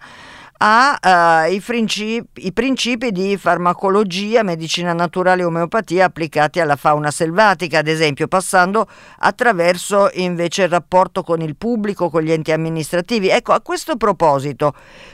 a 0.60 1.46
uh, 1.46 1.52
i, 1.52 1.62
principi, 1.62 2.52
principi, 2.52 3.12
di 3.12 3.38
farmacologia, 3.38 4.42
medicina 4.42 4.92
naturale 4.92 5.44
e 5.44 5.46
omeopatia 5.46 6.06
applicati 6.06 6.60
alla 6.60 6.76
fauna 6.76 7.12
selvatica, 7.12 7.78
ad 7.78 7.88
esempio, 7.88 8.28
passando 8.28 8.88
attraverso 9.20 10.10
invece 10.14 10.64
il 10.64 10.70
rapporto 10.70 11.22
con 11.22 11.42
il 11.42 11.56
pubblico, 11.56 12.10
con 12.10 12.24
gli 12.24 12.32
enti 12.32 12.52
amministrativi. 12.52 13.30
Ecco, 13.30 13.52
a 13.54 13.62
questo 13.62 13.98
proposito, 13.98 14.74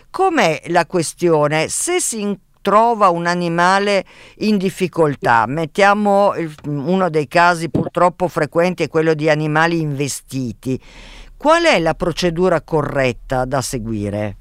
com'è 0.09 0.61
la 0.67 0.85
questione? 0.85 1.67
Se 1.67 1.99
si 1.99 2.39
trova 2.63 3.09
un 3.09 3.27
animale 3.27 4.05
in 4.37 4.57
difficoltà, 4.57 5.45
mettiamo 5.45 6.33
il, 6.35 6.51
uno 6.67 7.09
dei 7.09 7.27
casi 7.27 7.69
purtroppo 7.69 8.29
frequenti 8.29 8.83
è 8.83 8.87
quello 8.87 9.13
di 9.13 9.29
animali 9.29 9.81
investiti 9.81 10.79
Qual 11.43 11.65
è 11.65 11.77
la 11.77 11.93
procedura 11.93 12.61
corretta 12.61 13.43
da 13.43 13.59
seguire? 13.59 14.37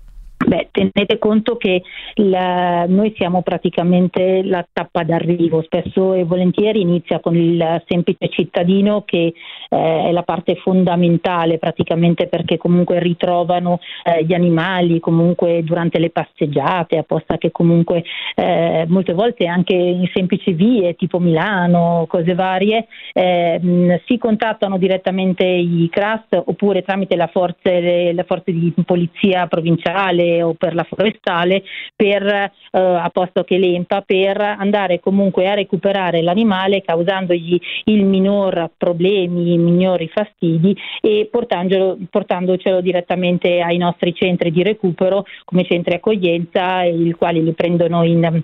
Beh, 0.52 0.68
tenete 0.70 1.18
conto 1.18 1.56
che 1.56 1.82
la, 2.16 2.84
noi 2.86 3.14
siamo 3.16 3.40
praticamente 3.40 4.42
la 4.44 4.62
tappa 4.70 5.02
d'arrivo, 5.02 5.62
spesso 5.62 6.12
e 6.12 6.24
volentieri 6.24 6.82
inizia 6.82 7.20
con 7.20 7.34
il 7.34 7.82
semplice 7.86 8.28
cittadino 8.28 9.02
che 9.06 9.32
eh, 9.70 10.04
è 10.08 10.12
la 10.12 10.24
parte 10.24 10.56
fondamentale 10.56 11.56
praticamente 11.56 12.26
perché 12.26 12.58
comunque 12.58 12.98
ritrovano 12.98 13.80
eh, 14.04 14.26
gli 14.26 14.34
animali 14.34 15.00
comunque 15.00 15.62
durante 15.64 15.98
le 15.98 16.10
passeggiate, 16.10 16.98
apposta 16.98 17.38
che 17.38 17.50
comunque 17.50 18.04
eh, 18.34 18.84
molte 18.88 19.14
volte 19.14 19.46
anche 19.46 19.72
in 19.72 20.06
semplici 20.12 20.52
vie 20.52 20.96
tipo 20.96 21.18
Milano, 21.18 22.04
cose 22.06 22.34
varie, 22.34 22.88
ehm, 23.14 24.02
si 24.04 24.18
contattano 24.18 24.76
direttamente 24.76 25.46
i 25.46 25.88
CRAS 25.90 26.24
oppure 26.44 26.82
tramite 26.82 27.16
la 27.16 27.28
forze, 27.28 28.12
le 28.12 28.24
forze 28.26 28.52
di 28.52 28.70
polizia 28.84 29.46
provinciale 29.46 30.40
o 30.42 30.54
per 30.54 30.74
la 30.74 30.84
forestale 30.84 31.62
per, 31.94 32.26
eh, 32.26 32.50
a 32.70 33.08
posto 33.12 33.44
che 33.44 33.58
l'EMPA 33.58 34.02
per 34.02 34.40
andare 34.40 35.00
comunque 35.00 35.48
a 35.48 35.54
recuperare 35.54 36.22
l'animale 36.22 36.82
causandogli 36.82 37.60
il 37.84 38.04
minor 38.04 38.70
problemi, 38.76 39.56
minori 39.58 40.08
fastidi 40.08 40.76
e 41.00 41.28
portandocelo 41.30 42.80
direttamente 42.80 43.60
ai 43.60 43.78
nostri 43.78 44.14
centri 44.14 44.50
di 44.50 44.62
recupero 44.62 45.24
come 45.44 45.64
centri 45.64 45.94
accoglienza, 45.94 46.82
i 46.82 47.12
quali 47.12 47.42
li 47.42 47.52
prendono 47.52 48.04
in 48.04 48.42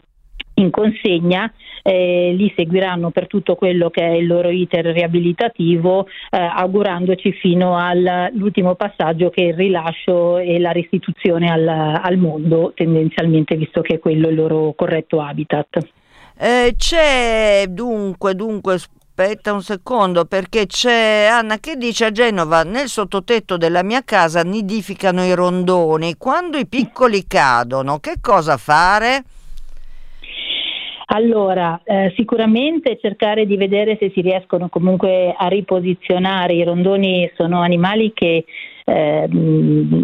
in 0.59 0.71
consegna, 0.71 1.53
eh, 1.83 2.33
li 2.37 2.53
seguiranno 2.57 3.11
per 3.11 3.27
tutto 3.27 3.55
quello 3.55 3.91
che 3.91 4.03
è 4.03 4.11
il 4.11 4.27
loro 4.27 4.50
iter 4.50 4.85
riabilitativo, 4.87 6.07
eh, 6.31 6.38
augurandoci 6.38 7.33
fino 7.33 7.77
all'ultimo 7.77 8.75
passaggio 8.75 9.31
che 9.31 9.43
è 9.43 9.47
il 9.49 9.55
rilascio 9.55 10.38
e 10.38 10.59
la 10.59 10.73
restituzione 10.73 11.50
al, 11.50 11.67
al 11.67 12.17
mondo, 12.17 12.73
tendenzialmente 12.75 13.57
visto 13.57 13.81
che 13.81 13.95
è 13.95 13.99
quello 13.99 14.29
il 14.29 14.35
loro 14.35 14.75
corretto 14.77 15.21
habitat. 15.21 15.79
Eh, 16.41 16.75
c'è 16.77 17.65
dunque, 17.69 18.35
dunque, 18.35 18.75
aspetta 18.75 19.53
un 19.53 19.62
secondo 19.62 20.25
perché 20.27 20.67
c'è 20.67 21.27
Anna 21.29 21.59
che 21.59 21.75
dice 21.77 22.05
a 22.05 22.11
Genova 22.12 22.62
nel 22.62 22.87
sottotetto 22.87 23.57
della 23.57 23.83
mia 23.83 24.03
casa 24.05 24.43
nidificano 24.43 25.25
i 25.25 25.35
rondoni, 25.35 26.17
quando 26.17 26.59
i 26.59 26.69
piccoli 26.69 27.27
cadono 27.27 27.99
che 27.99 28.17
cosa 28.21 28.57
fare? 28.57 29.25
Allora, 31.11 31.81
eh, 31.85 32.12
sicuramente 32.17 32.99
cercare 33.00 33.47
di 33.47 33.57
vedere 33.57 33.97
se 33.99 34.11
si 34.15 34.21
riescono 34.21 34.69
comunque 34.69 35.35
a 35.35 35.49
riposizionare. 35.49 36.53
I 36.53 36.65
rondoni 36.65 37.31
sono 37.35 37.62
animali 37.62 38.12
che 38.12 38.45
eh, 38.85 39.29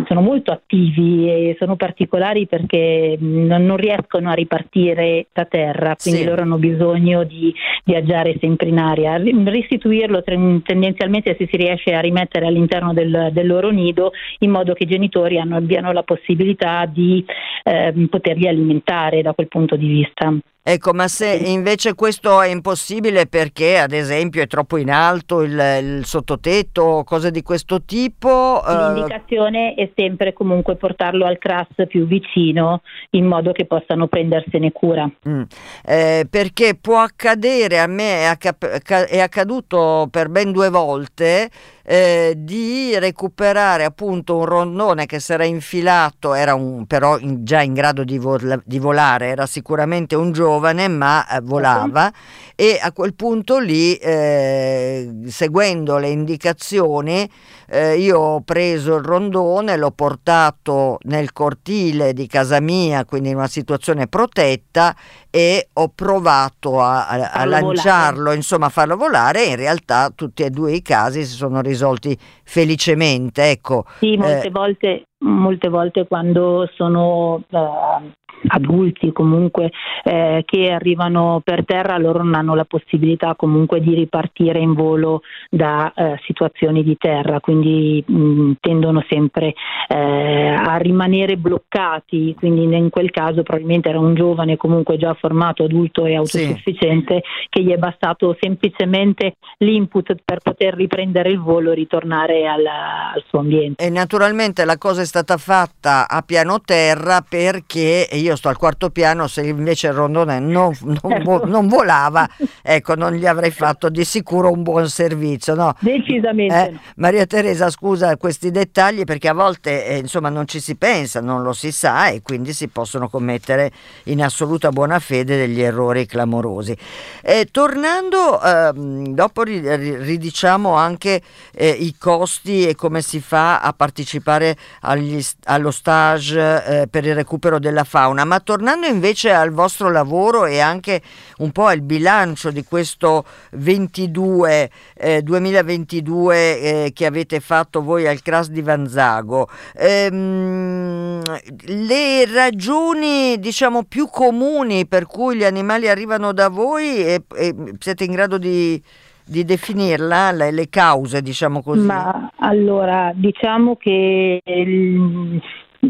sono 0.06 0.20
molto 0.22 0.50
attivi 0.50 1.28
e 1.28 1.56
sono 1.58 1.76
particolari 1.76 2.46
perché 2.46 3.16
non, 3.18 3.66
non, 3.66 3.76
riescono 3.76 4.30
a 4.30 4.34
ripartire 4.34 5.26
da 5.32 5.44
terra, 5.44 5.94
quindi 6.00 6.20
sì. 6.20 6.26
loro 6.26 6.42
hanno 6.42 6.56
bisogno 6.56 7.24
di 7.24 7.52
viaggiare 7.84 8.36
sempre 8.40 8.68
in 8.68 8.78
aria. 8.78 9.16
Restituirlo 9.18 10.22
tendenzialmente 10.22 11.36
se 11.38 11.46
si 11.50 11.56
riesce 11.58 11.92
a 11.92 12.00
rimettere 12.00 12.46
all'interno 12.46 12.94
del, 12.94 13.28
del 13.30 13.46
loro 13.46 13.70
nido 13.70 14.12
in 14.38 14.50
modo 14.50 14.72
che 14.72 14.84
i 14.84 14.88
genitori 14.88 15.38
hanno, 15.38 15.56
abbiano 15.56 15.92
la 15.92 16.02
possibilità 16.02 16.86
di 16.86 17.22
eh, 17.62 17.92
poterli 18.08 18.48
alimentare 18.48 19.20
da 19.20 19.34
quel 19.34 19.48
punto 19.48 19.76
di 19.76 19.86
vista. 19.86 20.34
Ecco, 20.66 20.94
ma 20.94 21.08
se 21.08 21.26
invece 21.26 21.94
questo 21.94 22.40
è 22.40 22.48
impossibile 22.48 23.26
perché 23.26 23.76
ad 23.76 23.92
esempio 23.92 24.40
è 24.40 24.46
troppo 24.46 24.78
in 24.78 24.90
alto 24.90 25.42
il, 25.42 25.52
il 25.52 26.06
sottotetto 26.06 26.80
o 26.80 27.04
cose 27.04 27.30
di 27.30 27.42
questo 27.42 27.82
tipo? 27.82 28.64
Eh, 28.66 28.72
L'indicazione 28.74 29.74
è 29.74 29.90
sempre 29.94 30.32
comunque 30.32 30.76
portarlo 30.76 31.26
al 31.26 31.36
CRAS 31.36 31.86
più 31.86 32.06
vicino 32.06 32.80
in 33.10 33.26
modo 33.26 33.52
che 33.52 33.66
possano 33.66 34.06
prendersene 34.06 34.72
cura. 34.72 35.06
Mm. 35.28 35.42
Eh, 35.84 36.26
perché 36.30 36.78
può 36.80 36.96
accadere, 36.96 37.78
a 37.78 37.86
me 37.86 38.20
è, 38.20 38.24
acc- 38.24 39.10
è 39.10 39.20
accaduto 39.20 40.08
per 40.10 40.30
ben 40.30 40.50
due 40.50 40.70
volte, 40.70 41.50
eh, 41.86 42.34
di 42.36 42.98
recuperare 42.98 43.84
appunto 43.84 44.38
un 44.38 44.46
rondone 44.46 45.04
che 45.04 45.20
si 45.20 45.32
era 45.32 45.44
infilato, 45.44 46.32
era 46.32 46.54
un, 46.54 46.86
però 46.86 47.18
in, 47.18 47.44
già 47.44 47.60
in 47.60 47.74
grado 47.74 48.04
di, 48.04 48.16
vol- 48.16 48.62
di, 48.64 48.78
volare, 48.78 49.26
era 49.26 49.44
sicuramente 49.44 50.14
un 50.14 50.32
giovane 50.32 50.88
ma 50.88 51.26
eh, 51.28 51.40
volava. 51.42 52.10
E 52.56 52.78
a 52.80 52.90
quel 52.92 53.14
punto 53.14 53.58
lì 53.58 53.94
eh, 53.96 55.24
seguendo 55.26 55.98
le 55.98 56.08
indicazioni 56.08 57.28
eh, 57.68 57.96
io 57.96 58.18
ho 58.18 58.40
preso 58.42 58.96
il 58.96 59.04
rondone, 59.04 59.76
l'ho 59.76 59.90
portato 59.90 60.98
nel 61.02 61.32
cortile 61.32 62.12
di 62.12 62.26
casa 62.26 62.60
mia, 62.60 63.04
quindi 63.04 63.30
in 63.30 63.36
una 63.36 63.48
situazione 63.48 64.06
protetta 64.06 64.94
e 65.30 65.68
ho 65.72 65.88
provato 65.88 66.80
a, 66.80 67.06
a, 67.06 67.30
a 67.30 67.44
lanciarlo, 67.44 68.18
volare. 68.18 68.36
insomma 68.36 68.66
a 68.66 68.70
farlo 68.70 68.96
volare 68.96 69.46
e 69.46 69.50
in 69.50 69.56
realtà 69.56 70.10
tutti 70.14 70.42
e 70.42 70.50
due 70.50 70.72
i 70.72 70.82
casi 70.82 71.24
si 71.24 71.34
sono 71.34 71.60
risolti 71.60 72.16
felicemente. 72.44 73.50
Ecco. 73.50 73.84
Sì, 73.98 74.16
molte, 74.16 74.46
eh, 74.46 74.50
volte, 74.50 75.02
molte 75.18 75.68
volte 75.68 76.06
quando 76.06 76.68
sono... 76.74 77.42
Uh, 77.50 78.12
adulti 78.48 79.12
comunque 79.12 79.70
eh, 80.02 80.42
che 80.44 80.70
arrivano 80.70 81.40
per 81.42 81.64
terra 81.64 81.98
loro 81.98 82.22
non 82.22 82.34
hanno 82.34 82.54
la 82.54 82.64
possibilità 82.64 83.34
comunque 83.36 83.80
di 83.80 83.94
ripartire 83.94 84.58
in 84.58 84.74
volo 84.74 85.22
da 85.48 85.92
eh, 85.94 86.20
situazioni 86.26 86.82
di 86.82 86.96
terra 86.96 87.40
quindi 87.40 88.02
mh, 88.06 88.52
tendono 88.60 89.04
sempre 89.08 89.54
eh, 89.88 90.54
a 90.56 90.76
rimanere 90.76 91.36
bloccati 91.36 92.34
quindi 92.38 92.64
in 92.64 92.90
quel 92.90 93.10
caso 93.10 93.42
probabilmente 93.42 93.88
era 93.88 93.98
un 93.98 94.14
giovane 94.14 94.56
comunque 94.56 94.96
già 94.96 95.14
formato 95.14 95.64
adulto 95.64 96.04
e 96.06 96.16
autosufficiente 96.16 97.14
sì. 97.14 97.46
che 97.48 97.62
gli 97.62 97.70
è 97.70 97.76
bastato 97.76 98.36
semplicemente 98.40 99.36
l'input 99.58 100.14
per 100.24 100.40
poter 100.40 100.74
riprendere 100.74 101.30
il 101.30 101.40
volo 101.40 101.72
e 101.72 101.74
ritornare 101.74 102.46
al, 102.46 102.64
al 102.66 103.24
suo 103.28 103.40
ambiente 103.40 103.84
e 103.84 103.90
naturalmente 103.90 104.64
la 104.64 104.76
cosa 104.76 105.02
è 105.02 105.06
stata 105.14 105.36
fatta 105.36 106.08
a 106.08 106.22
piano 106.22 106.60
terra 106.60 107.24
perché 107.26 108.08
io 108.10 108.34
sto 108.34 108.48
al 108.48 108.56
quarto 108.56 108.90
piano, 108.90 109.28
se 109.28 109.42
invece 109.46 109.86
il 109.86 109.92
rondone 109.92 110.40
non, 110.40 110.76
non, 110.80 110.98
certo. 111.00 111.46
non 111.46 111.68
volava, 111.68 112.28
ecco, 112.60 112.96
non 112.96 113.12
gli 113.12 113.24
avrei 113.24 113.52
fatto 113.52 113.88
di 113.90 114.04
sicuro 114.04 114.50
un 114.50 114.64
buon 114.64 114.88
servizio. 114.88 115.54
No? 115.54 115.72
Decisamente. 115.78 116.54
Eh, 116.54 116.78
Maria 116.96 117.26
Teresa, 117.26 117.70
scusa 117.70 118.16
questi 118.16 118.50
dettagli 118.50 119.04
perché 119.04 119.28
a 119.28 119.34
volte 119.34 119.86
eh, 119.86 119.98
insomma 119.98 120.30
non 120.30 120.48
ci 120.48 120.58
si 120.58 120.74
pensa, 120.74 121.20
non 121.20 121.42
lo 121.42 121.52
si 121.52 121.70
sa 121.70 122.08
e 122.08 122.20
quindi 122.20 122.52
si 122.52 122.66
possono 122.66 123.08
commettere 123.08 123.70
in 124.04 124.20
assoluta 124.20 124.70
buona 124.70 124.98
fede 124.98 125.36
degli 125.36 125.60
errori 125.60 126.06
clamorosi. 126.06 126.76
Eh, 127.22 127.46
tornando, 127.52 128.42
ehm, 128.42 129.14
dopo 129.14 129.44
ridiciamo 129.44 130.74
anche 130.74 131.22
eh, 131.52 131.68
i 131.68 131.94
costi 131.96 132.66
e 132.66 132.74
come 132.74 133.00
si 133.00 133.20
fa 133.20 133.60
a 133.60 133.72
partecipare 133.72 134.56
agli, 134.94 135.22
allo 135.44 135.70
stage 135.70 136.64
eh, 136.64 136.86
per 136.88 137.04
il 137.04 137.14
recupero 137.14 137.58
della 137.58 137.84
fauna. 137.84 138.24
Ma 138.24 138.40
tornando 138.40 138.86
invece 138.86 139.32
al 139.32 139.50
vostro 139.50 139.90
lavoro 139.90 140.46
e 140.46 140.60
anche 140.60 141.02
un 141.38 141.52
po' 141.52 141.66
al 141.66 141.80
bilancio 141.80 142.50
di 142.50 142.64
questo 142.64 143.24
22, 143.52 144.70
eh, 144.94 145.22
2022 145.22 146.60
eh, 146.60 146.90
che 146.94 147.06
avete 147.06 147.40
fatto 147.40 147.82
voi 147.82 148.06
al 148.06 148.22
CRAS 148.22 148.48
di 148.48 148.62
Vanzago, 148.62 149.48
ehm, 149.74 151.22
le 151.66 152.26
ragioni 152.26 153.38
diciamo 153.38 153.84
più 153.84 154.08
comuni 154.08 154.86
per 154.86 155.06
cui 155.06 155.36
gli 155.36 155.44
animali 155.44 155.88
arrivano 155.88 156.32
da 156.32 156.48
voi 156.48 157.04
e, 157.04 157.24
e 157.34 157.54
siete 157.78 158.04
in 158.04 158.12
grado 158.12 158.38
di 158.38 158.82
di 159.26 159.44
definirla, 159.44 160.32
le, 160.32 160.50
le, 160.50 160.68
cause, 160.68 161.22
diciamo 161.22 161.62
così? 161.62 161.86
Ma 161.86 162.30
allora, 162.38 163.12
diciamo 163.14 163.76
che 163.76 164.40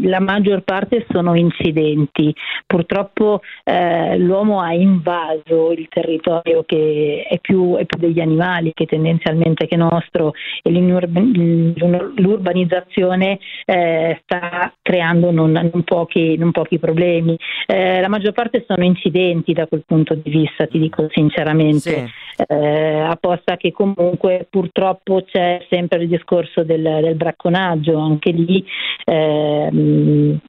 la 0.01 0.19
maggior 0.19 0.61
parte 0.61 1.05
sono 1.09 1.35
incidenti. 1.35 2.33
Purtroppo 2.65 3.41
eh, 3.63 4.17
l'uomo 4.17 4.61
ha 4.61 4.73
invaso 4.73 5.71
il 5.71 5.87
territorio 5.89 6.63
che 6.65 7.27
è 7.29 7.37
più, 7.39 7.75
è 7.75 7.85
più, 7.85 7.99
degli 7.99 8.19
animali 8.19 8.71
che 8.73 8.85
tendenzialmente 8.85 9.67
che 9.67 9.75
nostro 9.75 10.31
e 10.61 10.71
l'urbanizzazione 10.71 13.39
eh, 13.65 14.21
sta 14.23 14.73
creando 14.81 15.31
non, 15.31 15.51
non, 15.51 15.83
pochi, 15.83 16.37
non 16.37 16.51
pochi, 16.51 16.79
problemi. 16.79 17.37
Eh, 17.65 17.99
la 18.01 18.09
maggior 18.09 18.33
parte 18.33 18.65
sono 18.67 18.83
incidenti 18.83 19.53
da 19.53 19.67
quel 19.67 19.83
punto 19.85 20.15
di 20.15 20.29
vista, 20.29 20.67
ti 20.67 20.79
dico 20.79 21.07
sinceramente. 21.11 21.79
Sì. 21.79 22.23
Eh, 22.47 22.99
apposta 22.99 23.55
che 23.55 23.71
comunque 23.71 24.45
purtroppo 24.49 25.23
c'è 25.23 25.65
sempre 25.69 26.01
il 26.01 26.09
discorso 26.09 26.63
del, 26.63 26.81
del 26.81 27.15
bracconaggio, 27.15 27.97
anche 27.97 28.31
lì 28.31 28.61
eh, 29.05 29.69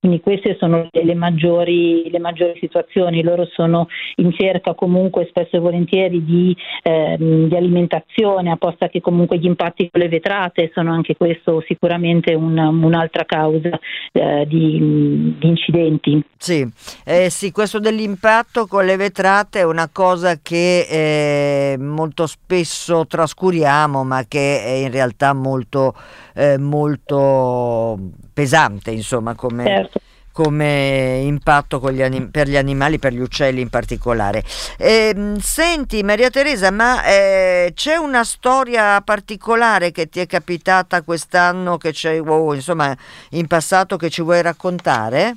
quindi 0.00 0.20
queste 0.20 0.56
sono 0.58 0.88
le 0.90 1.14
maggiori, 1.14 2.08
le 2.10 2.18
maggiori, 2.18 2.58
situazioni, 2.58 3.22
loro 3.22 3.46
sono 3.52 3.88
in 4.16 4.32
cerca 4.32 4.74
comunque 4.74 5.26
spesso 5.28 5.56
e 5.56 5.58
volentieri 5.58 6.24
di, 6.24 6.56
eh, 6.82 7.16
di 7.18 7.54
alimentazione, 7.54 8.50
apposta 8.50 8.88
che 8.88 9.00
comunque 9.00 9.38
gli 9.38 9.46
impatti 9.46 9.88
con 9.90 10.00
le 10.00 10.08
vetrate 10.08 10.70
sono 10.74 10.92
anche 10.92 11.16
questo 11.16 11.62
sicuramente 11.66 12.34
un, 12.34 12.56
un'altra 12.58 13.24
causa 13.24 13.78
eh, 14.12 14.44
di, 14.46 15.34
di, 15.38 15.48
incidenti. 15.48 16.22
Sì. 16.36 16.66
Eh, 17.04 17.30
sì, 17.30 17.50
questo 17.50 17.78
dell'impatto 17.78 18.66
con 18.66 18.84
le 18.84 18.96
vetrate 18.96 19.60
è 19.60 19.64
una 19.64 19.88
cosa 19.92 20.38
che 20.40 20.86
eh, 20.88 21.78
molto 21.78 22.26
spesso 22.26 23.06
trascuriamo 23.06 24.04
ma 24.04 24.24
che 24.26 24.62
è 24.62 24.70
in 24.84 24.90
realtà 24.90 25.32
molto, 25.32 25.94
eh, 26.34 26.58
molto 26.58 27.98
pesante 28.32 28.90
insomma 28.90 29.25
come, 29.34 29.64
certo. 29.64 30.00
come 30.32 31.20
impatto 31.24 31.80
gli 31.90 32.02
anim- 32.02 32.30
per 32.30 32.48
gli 32.48 32.56
animali, 32.56 32.98
per 32.98 33.12
gli 33.12 33.20
uccelli 33.20 33.60
in 33.60 33.68
particolare. 33.68 34.44
Eh, 34.78 35.34
senti 35.40 36.02
Maria 36.02 36.30
Teresa, 36.30 36.70
ma 36.70 37.04
eh, 37.04 37.72
c'è 37.74 37.96
una 37.96 38.24
storia 38.24 39.00
particolare 39.00 39.90
che 39.92 40.08
ti 40.08 40.20
è 40.20 40.26
capitata 40.26 41.02
quest'anno, 41.02 41.78
che 41.78 41.92
c'è, 41.92 42.20
oh, 42.20 42.54
insomma 42.54 42.96
in 43.30 43.46
passato 43.46 43.96
che 43.96 44.10
ci 44.10 44.22
vuoi 44.22 44.42
raccontare? 44.42 45.36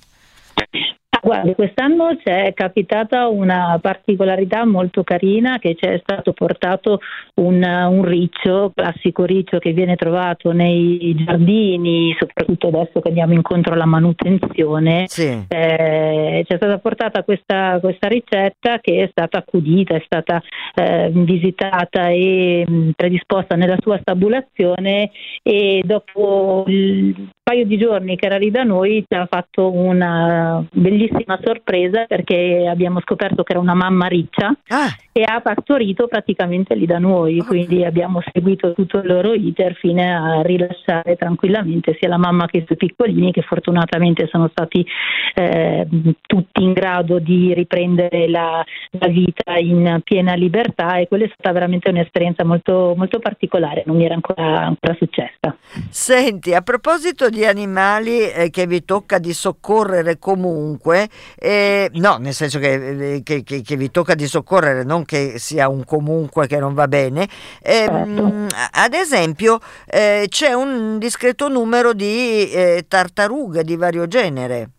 Guarda, 1.21 1.53
quest'anno 1.53 2.15
c'è 2.23 2.53
capitata 2.53 3.27
una 3.27 3.77
particolarità 3.81 4.65
molto 4.65 5.03
carina 5.03 5.59
che 5.59 5.75
c'è 5.75 5.99
stato 6.01 6.33
portato 6.33 6.99
un, 7.35 7.61
un 7.61 8.03
riccio, 8.03 8.71
classico 8.73 9.25
riccio 9.25 9.59
che 9.59 9.71
viene 9.73 9.95
trovato 9.95 10.51
nei 10.51 11.15
giardini, 11.15 12.15
soprattutto 12.17 12.67
adesso 12.67 12.99
che 13.01 13.09
andiamo 13.09 13.33
incontro 13.33 13.73
alla 13.73 13.85
manutenzione. 13.85 15.05
Sì. 15.07 15.45
Eh, 15.47 16.45
c'è 16.47 16.55
stata 16.55 16.77
portata 16.77 17.23
questa, 17.23 17.79
questa, 17.81 18.07
ricetta 18.07 18.79
che 18.79 19.03
è 19.03 19.07
stata 19.11 19.39
accudita, 19.39 19.95
è 19.95 20.01
stata 20.05 20.41
eh, 20.75 21.09
visitata 21.13 22.07
e 22.09 22.65
mh, 22.67 22.91
predisposta 22.95 23.55
nella 23.55 23.77
sua 23.81 23.99
stabulazione 23.99 25.11
e 25.43 25.81
dopo 25.85 26.63
il 26.67 27.29
paio 27.49 27.65
di 27.65 27.79
giorni 27.79 28.15
che 28.15 28.27
era 28.27 28.37
lì 28.37 28.51
da 28.51 28.61
noi 28.61 29.03
ci 29.07 29.17
ha 29.17 29.25
fatto 29.25 29.71
una 29.71 30.63
bellissima 30.71 31.39
sorpresa 31.43 32.05
perché 32.05 32.67
abbiamo 32.69 33.01
scoperto 33.01 33.41
che 33.41 33.53
era 33.53 33.61
una 33.61 33.73
mamma 33.73 34.05
riccia 34.05 34.55
ah. 34.67 34.95
e 35.11 35.23
ha 35.25 35.41
partorito 35.41 36.07
praticamente 36.07 36.75
lì 36.75 36.85
da 36.85 36.99
noi, 36.99 37.39
quindi 37.39 37.83
abbiamo 37.83 38.21
seguito 38.31 38.73
tutto 38.73 38.99
il 38.99 39.07
loro 39.07 39.33
iter 39.33 39.73
fino 39.73 39.99
a 39.99 40.43
rilasciare 40.43 41.15
tranquillamente 41.15 41.97
sia 41.99 42.07
la 42.07 42.19
mamma 42.19 42.45
che 42.45 42.57
i 42.57 42.63
suoi 42.67 42.77
piccolini 42.77 43.31
che 43.31 43.41
fortunatamente 43.41 44.27
sono 44.27 44.47
stati 44.51 44.85
eh, 45.33 45.87
tutti 46.21 46.61
in 46.61 46.73
grado 46.73 47.17
di 47.17 47.51
riprendere 47.55 48.29
la, 48.29 48.63
la, 48.91 49.07
vita 49.07 49.57
in 49.57 50.01
piena 50.03 50.35
libertà 50.35 50.97
e 50.97 51.07
quella 51.07 51.25
è 51.25 51.31
stata 51.33 51.51
veramente 51.51 51.89
un'esperienza 51.89 52.45
molto, 52.45 52.93
molto 52.95 53.17
particolare, 53.17 53.81
non 53.87 53.97
mi 53.97 54.05
era 54.05 54.13
ancora, 54.13 54.65
ancora 54.65 54.95
successa. 54.99 55.57
Senti, 55.89 56.53
a 56.53 56.61
proposito 56.61 57.29
di 57.29 57.37
animali 57.45 58.29
eh, 58.29 58.49
che 58.49 58.67
vi 58.67 58.83
tocca 58.85 59.17
di 59.17 59.33
soccorrere 59.33 60.17
comunque, 60.19 61.09
eh, 61.35 61.89
no, 61.93 62.17
nel 62.17 62.33
senso 62.33 62.59
che, 62.59 63.15
eh, 63.15 63.23
che, 63.23 63.43
che, 63.43 63.61
che, 63.61 63.75
vi 63.75 63.91
tocca 63.91 64.15
di 64.15 64.27
soccorrere, 64.27 64.83
non 64.83 65.05
che 65.05 65.37
sia 65.37 65.67
un 65.69 65.83
comunque 65.83 66.47
che 66.47 66.57
non 66.57 66.73
va 66.73 66.87
bene, 66.87 67.27
ehm, 67.61 68.47
certo. 68.49 68.55
ad 68.71 68.93
esempio 68.93 69.59
eh, 69.87 70.25
c'è 70.29 70.53
un 70.53 70.97
discreto 70.99 71.47
numero 71.47 71.93
di 71.93 72.51
eh, 72.51 72.85
tartarughe 72.87 73.63
di 73.63 73.75
vario 73.75 74.07
genere. 74.07 74.69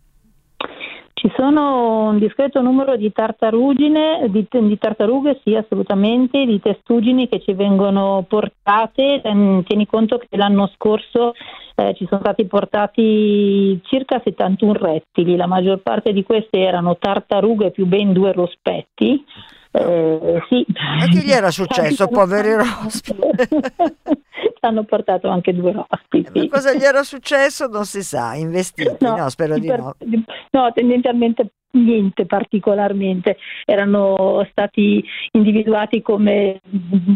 Ci 1.20 1.30
sono 1.36 2.08
un 2.08 2.18
discreto 2.18 2.62
numero 2.62 2.96
di 2.96 3.12
tartarugine, 3.12 4.24
di, 4.30 4.46
di, 4.48 4.78
tartarughe 4.78 5.38
sì 5.44 5.54
assolutamente, 5.54 6.46
di 6.46 6.58
testuggini 6.62 7.28
che 7.28 7.42
ci 7.42 7.52
vengono 7.52 8.24
portate, 8.26 9.20
tieni 9.20 9.86
conto 9.86 10.16
che 10.16 10.34
l'anno 10.38 10.70
scorso 10.74 11.34
eh, 11.74 11.92
ci 11.94 12.06
sono 12.08 12.22
stati 12.22 12.46
portati 12.46 13.78
circa 13.84 14.18
71 14.24 14.72
rettili, 14.72 15.36
la 15.36 15.46
maggior 15.46 15.80
parte 15.82 16.14
di 16.14 16.22
queste 16.22 16.58
erano 16.58 16.96
tartarughe 16.96 17.70
più 17.70 17.84
ben 17.84 18.14
due 18.14 18.32
rospetti. 18.32 19.22
Eh, 19.72 20.42
sì. 20.48 20.64
Ma 20.98 21.04
che 21.04 21.18
gli 21.22 21.32
era 21.32 21.50
successo, 21.50 22.08
poveri 22.08 22.54
rospi? 22.54 23.14
hanno 24.66 24.84
portato 24.84 25.28
anche 25.28 25.54
due 25.54 25.72
rospi. 25.72 26.26
Sì. 26.32 26.48
cosa 26.48 26.74
gli 26.74 26.82
era 26.82 27.02
successo 27.02 27.66
non 27.66 27.84
si 27.84 28.02
sa, 28.02 28.34
investiti, 28.34 28.96
no, 29.04 29.16
no 29.16 29.28
spero 29.28 29.58
di 29.58 29.66
per, 29.66 29.80
no. 29.80 29.94
No, 30.50 30.72
tendenzialmente 30.72 31.52
niente 31.72 32.26
particolarmente, 32.26 33.36
erano 33.64 34.46
stati 34.50 35.02
individuati 35.32 36.02
come 36.02 36.60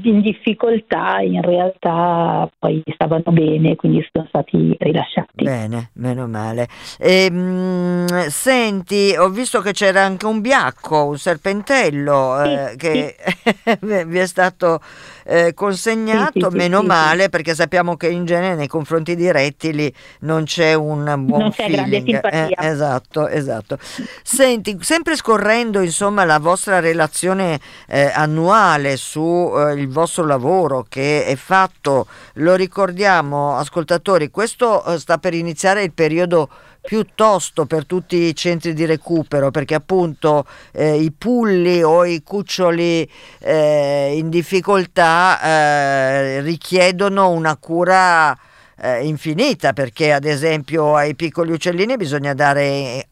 in 0.03 0.21
difficoltà, 0.21 1.21
in 1.21 1.41
realtà 1.43 2.49
poi 2.59 2.83
stavano 2.95 3.31
bene, 3.31 3.77
quindi 3.77 4.07
sono 4.13 4.27
stati 4.29 4.77
rilasciati. 4.79 5.45
Bene, 5.45 5.91
meno 5.95 6.27
male. 6.27 6.69
E, 6.99 7.25
ehm, 7.25 8.05
mh, 8.05 8.27
senti, 8.29 9.15
ho 9.17 9.29
visto 9.29 9.61
che 9.61 9.73
c'era 9.73 10.03
anche 10.03 10.27
un 10.27 10.41
biacco, 10.41 11.07
un 11.07 11.19
serpentello 11.19 12.41
sì, 12.45 12.51
eh, 12.51 12.77
che 12.77 13.17
sì. 13.81 14.05
vi 14.07 14.19
è 14.19 14.27
stato 14.27 14.81
eh, 15.25 15.53
consegnato, 15.55 16.51
sì, 16.51 16.57
meno 16.57 16.83
male 16.83 17.29
perché 17.29 17.55
sappiamo 17.55 17.97
che 17.97 18.09
in 18.09 18.25
genere 18.25 18.55
nei 18.55 18.69
confronti 18.69 19.17
di 19.17 19.31
rettili 19.31 19.93
non 20.21 20.45
c'è 20.45 20.75
un 20.75 21.13
buon 21.25 21.41
non 21.41 21.51
c'è 21.51 21.69
feeling. 21.69 22.21
Eh, 22.25 22.55
esatto, 22.59 23.29
esatto. 23.29 23.79
Se 23.81 24.44
Senti, 24.45 24.77
sempre 24.83 25.17
scorrendo 25.17 25.81
insomma 25.81 26.27
la 26.27 26.39
vostra 26.39 26.79
relazione 26.79 27.59
eh, 27.89 28.13
annuale 28.15 28.99
sul 28.99 29.71
eh, 29.71 29.87
vostro 29.87 30.27
lavoro 30.27 30.85
che 30.87 31.25
è 31.25 31.35
fatto, 31.35 32.07
lo 32.35 32.55
ricordiamo 32.55 33.57
ascoltatori, 33.57 34.29
questo 34.29 34.85
eh, 34.85 34.99
sta 34.99 35.17
per 35.17 35.33
iniziare 35.33 35.83
il 35.83 35.95
periodo 35.95 36.51
piuttosto 36.83 37.65
per 37.65 37.87
tutti 37.87 38.17
i 38.17 38.37
centri 38.37 38.75
di 38.75 38.85
recupero 38.85 39.51
perché 39.51 39.77
appunto 39.77 40.45
eh, 40.73 41.01
i 41.01 41.11
pulli 41.11 41.83
o 41.83 42.05
i 42.05 42.23
cuccioli 42.23 43.11
eh, 43.39 44.13
in 44.15 44.29
difficoltà 44.29 45.41
eh, 45.41 46.41
richiedono 46.43 47.31
una 47.31 47.57
cura 47.57 48.39
eh, 48.81 49.07
infinita 49.07 49.73
perché 49.73 50.13
ad 50.13 50.25
esempio 50.25 50.95
ai 50.95 51.15
piccoli 51.15 51.53
uccellini 51.53 51.97
bisogna 51.97 52.35
dare 52.35 52.65
eh, 52.65 53.07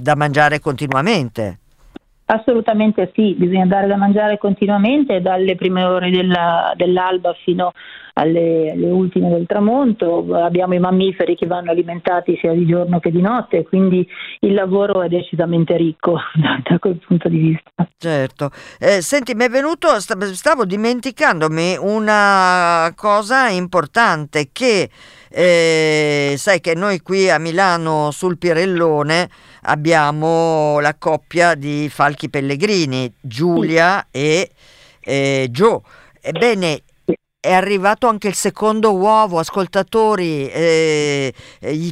da 0.00 0.14
mangiare 0.14 0.60
continuamente. 0.60 1.58
Assolutamente 2.26 3.10
sì, 3.14 3.34
bisogna 3.34 3.66
dare 3.66 3.86
da 3.86 3.96
mangiare 3.96 4.38
continuamente 4.38 5.20
dalle 5.20 5.56
prime 5.56 5.84
ore 5.84 6.10
della, 6.10 6.72
dell'alba 6.74 7.34
fino 7.44 7.72
alle, 8.14 8.70
alle, 8.72 8.90
ultime 8.90 9.28
del 9.28 9.46
tramonto, 9.46 10.26
abbiamo 10.34 10.74
i 10.74 10.78
mammiferi 10.78 11.36
che 11.36 11.46
vanno 11.46 11.70
alimentati 11.70 12.36
sia 12.40 12.52
di 12.52 12.66
giorno 12.66 13.00
che 13.00 13.10
di 13.10 13.20
notte, 13.20 13.64
quindi 13.64 14.06
il 14.40 14.54
lavoro 14.54 15.02
è 15.02 15.08
decisamente 15.08 15.76
ricco 15.76 16.18
da 16.68 16.78
quel 16.78 16.98
punto 17.04 17.28
di 17.28 17.38
vista. 17.38 17.70
Certo, 17.96 18.50
eh, 18.78 19.00
senti, 19.00 19.34
mi 19.34 19.44
è 19.44 19.48
venuto, 19.48 19.88
stavo 19.98 20.64
dimenticandomi 20.64 21.76
una 21.78 22.92
cosa 22.94 23.48
importante 23.48 24.48
che 24.52 24.88
eh, 25.30 26.34
sai 26.36 26.60
che 26.60 26.74
noi 26.74 27.00
qui 27.00 27.28
a 27.28 27.38
Milano 27.38 28.12
sul 28.12 28.38
Pirellone 28.38 29.28
abbiamo 29.62 30.78
la 30.78 30.94
coppia 30.96 31.54
di 31.54 31.88
falchi 31.90 32.30
pellegrini, 32.30 33.12
Giulia 33.20 34.06
e 34.12 34.50
eh, 35.00 35.48
Joe. 35.50 35.80
Ebbene, 36.20 36.83
è 37.44 37.52
arrivato 37.52 38.06
anche 38.06 38.28
il 38.28 38.34
secondo 38.34 38.96
uovo, 38.96 39.38
ascoltatori, 39.38 40.48
eh, 40.48 41.34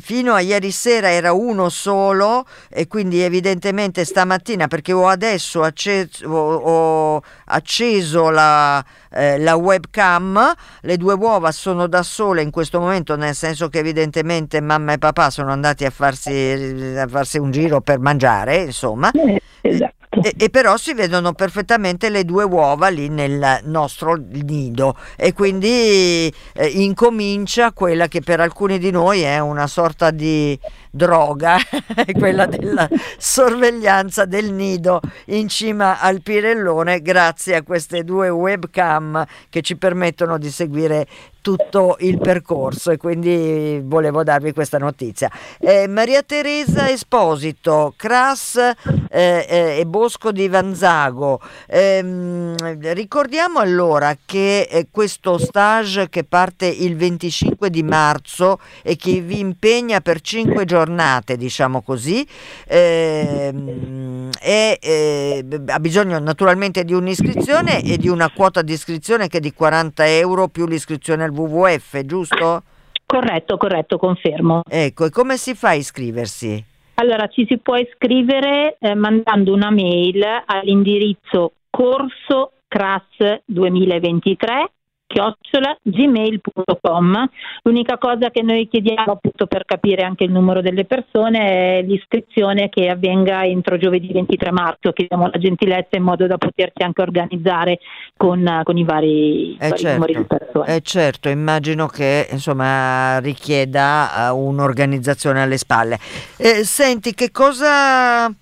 fino 0.00 0.32
a 0.32 0.40
ieri 0.40 0.70
sera 0.70 1.10
era 1.10 1.34
uno 1.34 1.68
solo 1.68 2.46
e 2.70 2.86
quindi 2.86 3.20
evidentemente 3.20 4.06
stamattina 4.06 4.66
perché 4.66 4.94
ho 4.94 5.06
adesso 5.06 5.62
acceso, 5.62 6.26
ho, 6.26 6.54
ho 6.54 7.22
acceso 7.48 8.30
la, 8.30 8.82
eh, 9.10 9.38
la, 9.40 9.54
webcam, 9.56 10.54
le 10.80 10.96
due 10.96 11.12
uova 11.12 11.52
sono 11.52 11.86
da 11.86 12.02
sole 12.02 12.40
in 12.40 12.50
questo 12.50 12.80
momento 12.80 13.14
nel 13.16 13.34
senso 13.34 13.68
che 13.68 13.80
evidentemente 13.80 14.58
mamma 14.62 14.94
e 14.94 14.98
papà 14.98 15.28
sono 15.28 15.52
andati 15.52 15.84
a 15.84 15.90
farsi, 15.90 16.96
a 16.96 17.06
farsi 17.06 17.36
un 17.36 17.50
giro 17.50 17.82
per 17.82 17.98
mangiare, 17.98 18.56
insomma. 18.56 19.10
Eh, 19.10 19.42
esatto. 19.60 19.91
E, 20.22 20.35
e, 20.37 20.50
però 20.50 20.76
si 20.76 20.94
vedono 20.94 21.32
perfettamente 21.32 22.08
le 22.08 22.24
due 22.24 22.44
uova 22.44 22.88
lì 22.88 23.08
nel 23.08 23.61
nostro 23.64 24.14
nido. 24.14 24.96
E 25.16 25.32
quindi 25.32 26.32
eh, 26.54 26.66
incomincia 26.66 27.72
quella 27.72 28.08
che 28.08 28.20
per 28.20 28.40
alcuni 28.40 28.78
di 28.78 28.90
noi 28.90 29.22
è 29.22 29.38
una 29.38 29.66
sorta 29.66 30.11
di 30.11 30.58
droga, 30.90 31.56
quella 32.18 32.46
della 32.46 32.88
sorveglianza 33.16 34.26
del 34.26 34.52
nido 34.52 35.00
in 35.26 35.48
cima 35.48 35.98
al 35.98 36.20
Pirellone 36.22 37.00
grazie 37.00 37.56
a 37.56 37.62
queste 37.62 38.04
due 38.04 38.28
webcam 38.28 39.24
che 39.48 39.62
ci 39.62 39.76
permettono 39.76 40.37
di 40.37 40.50
seguire 40.50 41.06
tutto 41.42 41.96
il 42.00 42.18
percorso 42.18 42.90
e 42.90 42.96
quindi 42.96 43.83
volevo 43.85 44.22
darvi 44.22 44.52
questa 44.52 44.78
notizia. 44.78 45.31
Eh, 45.59 45.87
Maria 45.88 46.22
Teresa 46.22 46.88
Esposito, 46.88 47.92
Cras 47.96 48.57
eh, 48.57 48.74
eh, 49.11 49.78
e 49.78 49.85
Bosco 49.85 50.33
di 50.33 50.48
Vanzago, 50.48 51.40
ehm, 51.66 52.55
ricordiamo 52.94 53.59
allora 53.59 54.16
che 54.24 54.68
eh, 54.70 54.87
questo 54.90 55.37
stage 55.37 56.09
che 56.09 56.24
parte 56.24 56.66
il 56.66 56.96
25 56.96 57.68
di 57.68 57.83
marzo 57.83 58.59
e 58.83 58.96
che 58.96 59.20
vi 59.20 59.40
impegna 59.40 60.00
per 60.00 60.20
5 60.20 60.64
giornate, 60.64 61.37
diciamo 61.37 61.83
così, 61.83 62.26
ehm, 62.66 64.12
è, 64.40 64.78
eh, 64.80 65.44
ha 65.66 65.78
bisogno 65.80 66.18
naturalmente 66.18 66.84
di 66.84 66.92
un'iscrizione 66.92 67.82
e 67.82 67.96
di 67.96 68.08
una 68.08 68.30
quota 68.30 68.62
di 68.62 68.72
iscrizione 68.72 69.28
che 69.28 69.38
è 69.38 69.40
di 69.40 69.52
40 69.52 70.06
euro 70.08 70.48
più 70.48 70.66
l'iscrizione 70.66 71.24
al 71.24 71.30
WWF, 71.30 72.00
giusto? 72.04 72.62
Corretto, 73.06 73.56
corretto, 73.56 73.98
confermo. 73.98 74.62
Ecco, 74.68 75.04
e 75.04 75.10
come 75.10 75.36
si 75.36 75.54
fa 75.54 75.70
a 75.70 75.74
iscriversi? 75.74 76.64
Allora, 76.94 77.26
ci 77.28 77.46
si 77.48 77.58
può 77.58 77.76
iscrivere 77.76 78.76
eh, 78.78 78.94
mandando 78.94 79.52
una 79.52 79.70
mail 79.70 80.22
all'indirizzo 80.46 81.52
corso 81.70 82.52
CRAS 82.68 83.42
2023 83.44 84.70
chiocciola 85.12 85.77
gmail.com. 85.83 87.29
L'unica 87.64 87.98
cosa 87.98 88.31
che 88.31 88.42
noi 88.42 88.66
chiediamo 88.66 89.12
appunto 89.12 89.46
per 89.46 89.64
capire 89.66 90.03
anche 90.03 90.25
il 90.25 90.33
numero 90.33 90.62
delle 90.62 90.87
persone 90.87 91.38
è 91.38 91.83
l'iscrizione 91.83 92.70
che 92.70 92.88
avvenga 92.88 93.44
entro 93.44 93.77
giovedì 93.77 94.11
23 94.11 94.51
marzo, 94.51 94.92
chiediamo 94.92 95.29
la 95.31 95.38
gentilezza 95.38 95.96
in 95.96 96.03
modo 96.03 96.27
da 96.27 96.38
poterci 96.38 96.83
anche 96.83 97.03
organizzare 97.03 97.79
con, 98.16 98.62
con 98.64 98.79
i 98.79 98.85
vari, 98.85 99.55
eh 99.61 99.68
vari 99.68 99.77
certo, 99.77 99.92
numeri 99.92 100.16
di 100.16 100.25
persone. 100.25 100.75
Eh 100.75 100.81
certo, 100.81 101.29
immagino 101.29 101.87
che 101.87 102.29
insomma 102.31 103.18
richieda 103.18 104.31
uh, 104.33 104.37
un'organizzazione 104.37 105.42
alle 105.42 105.59
spalle. 105.59 105.98
Eh, 106.38 106.64
senti, 106.64 107.12
che 107.12 107.31
cosa 107.31 108.33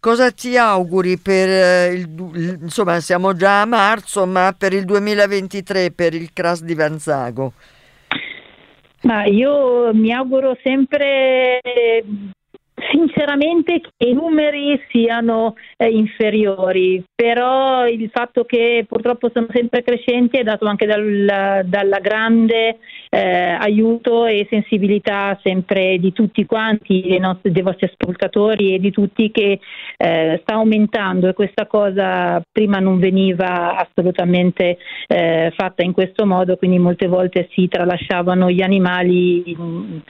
Cosa 0.00 0.30
ti 0.30 0.56
auguri 0.56 1.18
per 1.18 1.48
eh, 1.48 1.92
il, 1.92 2.58
insomma 2.62 3.00
siamo 3.00 3.34
già 3.34 3.60
a 3.60 3.66
marzo, 3.66 4.24
ma 4.24 4.54
per 4.56 4.72
il 4.72 4.86
2023 4.86 5.90
per 5.90 6.14
il 6.14 6.32
CRAS 6.32 6.62
di 6.62 6.74
Vanzago? 6.74 7.52
Ma 9.02 9.26
io 9.26 9.92
mi 9.92 10.10
auguro 10.10 10.56
sempre 10.62 11.60
Sinceramente 12.90 13.80
che 13.80 14.08
i 14.08 14.12
numeri 14.12 14.80
siano 14.90 15.54
eh, 15.76 15.88
inferiori, 15.88 17.02
però 17.14 17.86
il 17.86 18.08
fatto 18.12 18.44
che 18.44 18.84
purtroppo 18.88 19.30
sono 19.32 19.46
sempre 19.52 19.82
crescenti 19.82 20.38
è 20.38 20.42
dato 20.42 20.66
anche 20.66 20.86
dal, 20.86 21.62
dalla 21.64 21.98
grande 21.98 22.78
eh, 23.10 23.56
aiuto 23.58 24.26
e 24.26 24.46
sensibilità 24.48 25.38
sempre 25.42 25.98
di 25.98 26.12
tutti 26.12 26.46
quanti, 26.46 27.02
dei, 27.06 27.18
nostri, 27.18 27.50
dei 27.50 27.62
vostri 27.62 27.90
ascoltatori 27.92 28.74
e 28.74 28.78
di 28.78 28.90
tutti 28.90 29.30
che 29.30 29.58
eh, 29.96 30.38
sta 30.42 30.54
aumentando 30.54 31.28
e 31.28 31.34
questa 31.34 31.66
cosa 31.66 32.40
prima 32.50 32.78
non 32.78 32.98
veniva 32.98 33.76
assolutamente 33.76 34.78
eh, 35.06 35.52
fatta 35.56 35.82
in 35.82 35.92
questo 35.92 36.24
modo, 36.24 36.56
quindi 36.56 36.78
molte 36.78 37.08
volte 37.08 37.48
si 37.52 37.68
tralasciavano 37.68 38.50
gli 38.50 38.62
animali 38.62 39.56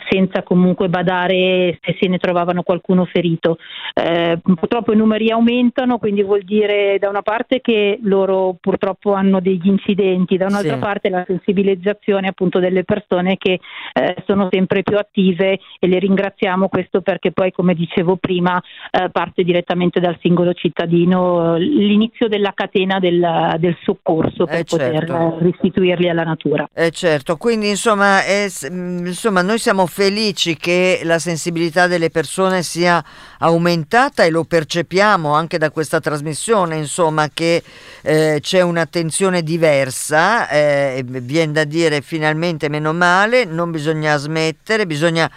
senza 0.08 0.42
comunque 0.42 0.88
badare 0.88 1.78
se 1.80 1.96
se 1.98 2.08
ne 2.08 2.18
trovavano 2.18 2.59
qualcuno 2.62 3.04
ferito. 3.04 3.58
Eh, 3.94 4.38
purtroppo 4.42 4.92
i 4.92 4.96
numeri 4.96 5.30
aumentano, 5.30 5.98
quindi 5.98 6.22
vuol 6.22 6.42
dire 6.42 6.98
da 6.98 7.08
una 7.08 7.22
parte 7.22 7.60
che 7.60 7.98
loro 8.02 8.56
purtroppo 8.60 9.12
hanno 9.12 9.40
degli 9.40 9.66
incidenti, 9.66 10.36
da 10.36 10.46
un'altra 10.46 10.74
sì. 10.74 10.80
parte 10.80 11.08
la 11.08 11.24
sensibilizzazione 11.26 12.28
appunto 12.28 12.58
delle 12.58 12.84
persone 12.84 13.36
che 13.36 13.60
eh, 13.92 14.16
sono 14.26 14.48
sempre 14.50 14.82
più 14.82 14.96
attive 14.96 15.58
e 15.78 15.86
le 15.86 15.98
ringraziamo 15.98 16.68
questo 16.68 17.00
perché 17.00 17.32
poi 17.32 17.52
come 17.52 17.74
dicevo 17.74 18.16
prima 18.16 18.60
eh, 18.90 19.10
parte 19.10 19.42
direttamente 19.42 20.00
dal 20.00 20.18
singolo 20.20 20.52
cittadino 20.52 21.56
l'inizio 21.56 22.28
della 22.28 22.52
catena 22.54 22.98
del, 22.98 23.56
del 23.58 23.76
soccorso 23.82 24.44
per 24.44 24.60
eh 24.60 24.64
poter 24.64 25.06
certo. 25.06 25.38
restituirli 25.40 26.08
alla 26.08 26.24
natura. 26.24 26.68
Eh 26.74 26.90
certo, 26.90 27.36
quindi 27.36 27.68
insomma, 27.68 28.18
insomma 28.58 29.42
noi 29.42 29.58
siamo 29.58 29.86
felici 29.86 30.56
che 30.56 31.00
la 31.04 31.18
sensibilità 31.18 31.86
delle 31.86 32.10
persone 32.10 32.49
sia 32.62 33.02
aumentata 33.38 34.24
e 34.24 34.30
lo 34.30 34.44
percepiamo 34.44 35.32
anche 35.32 35.58
da 35.58 35.70
questa 35.70 36.00
trasmissione, 36.00 36.76
insomma 36.76 37.28
che 37.32 37.62
eh, 38.02 38.38
c'è 38.40 38.60
un'attenzione 38.60 39.42
diversa, 39.42 40.48
eh, 40.48 41.02
viene 41.06 41.52
da 41.52 41.64
dire 41.64 42.00
finalmente 42.00 42.68
meno 42.68 42.92
male, 42.92 43.44
non 43.44 43.70
bisogna 43.70 44.16
smettere, 44.16 44.86
bisogna 44.86 45.30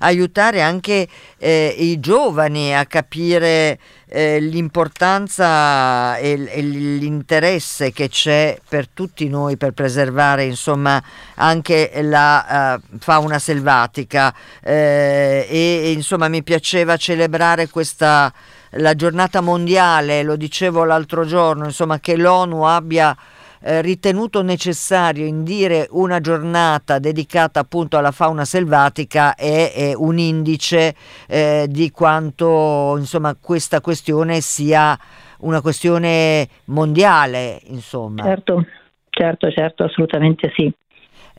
aiutare 0.00 0.60
anche 0.60 1.08
eh, 1.38 1.74
i 1.78 1.98
giovani 2.00 2.74
a 2.74 2.84
capire 2.86 3.78
eh, 4.06 4.40
l'importanza 4.40 6.16
e, 6.16 6.46
e, 6.48 6.60
l'interesse 6.62 7.92
che 7.92 8.08
c'è 8.08 8.58
per 8.68 8.88
tutti 8.88 9.28
noi 9.28 9.56
per 9.56 9.72
preservare 9.72 10.44
insomma 10.44 11.02
anche 11.36 11.90
la 12.02 12.78
uh, 12.78 12.98
fauna 12.98 13.38
selvatica. 13.38 14.34
Eh, 14.62 15.46
e, 15.48 15.80
e 15.84 15.92
insomma 15.92 16.28
mi 16.28 16.42
piaceva 16.42 16.96
celebrare 16.96 17.68
questa 17.68 18.32
la 18.74 18.94
giornata 18.94 19.40
mondiale, 19.40 20.22
lo 20.22 20.36
dicevo 20.36 20.84
l'altro 20.84 21.24
giorno, 21.24 21.64
insomma 21.64 21.98
che 21.98 22.16
l'ONU 22.16 22.62
abbia 22.62 23.16
eh, 23.62 23.82
ritenuto 23.82 24.42
necessario 24.42 25.26
indire 25.26 25.86
una 25.90 26.20
giornata 26.20 26.98
dedicata 26.98 27.60
appunto 27.60 27.96
alla 27.96 28.10
fauna 28.10 28.44
selvatica 28.44 29.34
è, 29.34 29.72
è 29.72 29.92
un 29.94 30.18
indice 30.18 30.94
eh, 31.28 31.66
di 31.68 31.90
quanto 31.90 32.96
insomma 32.98 33.34
questa 33.34 33.80
questione 33.80 34.40
sia 34.40 34.98
una 35.40 35.60
questione 35.60 36.48
mondiale 36.66 37.60
insomma. 37.66 38.22
Certo, 38.22 38.64
certo, 39.10 39.50
certo, 39.50 39.84
assolutamente 39.84 40.50
sì. 40.54 40.72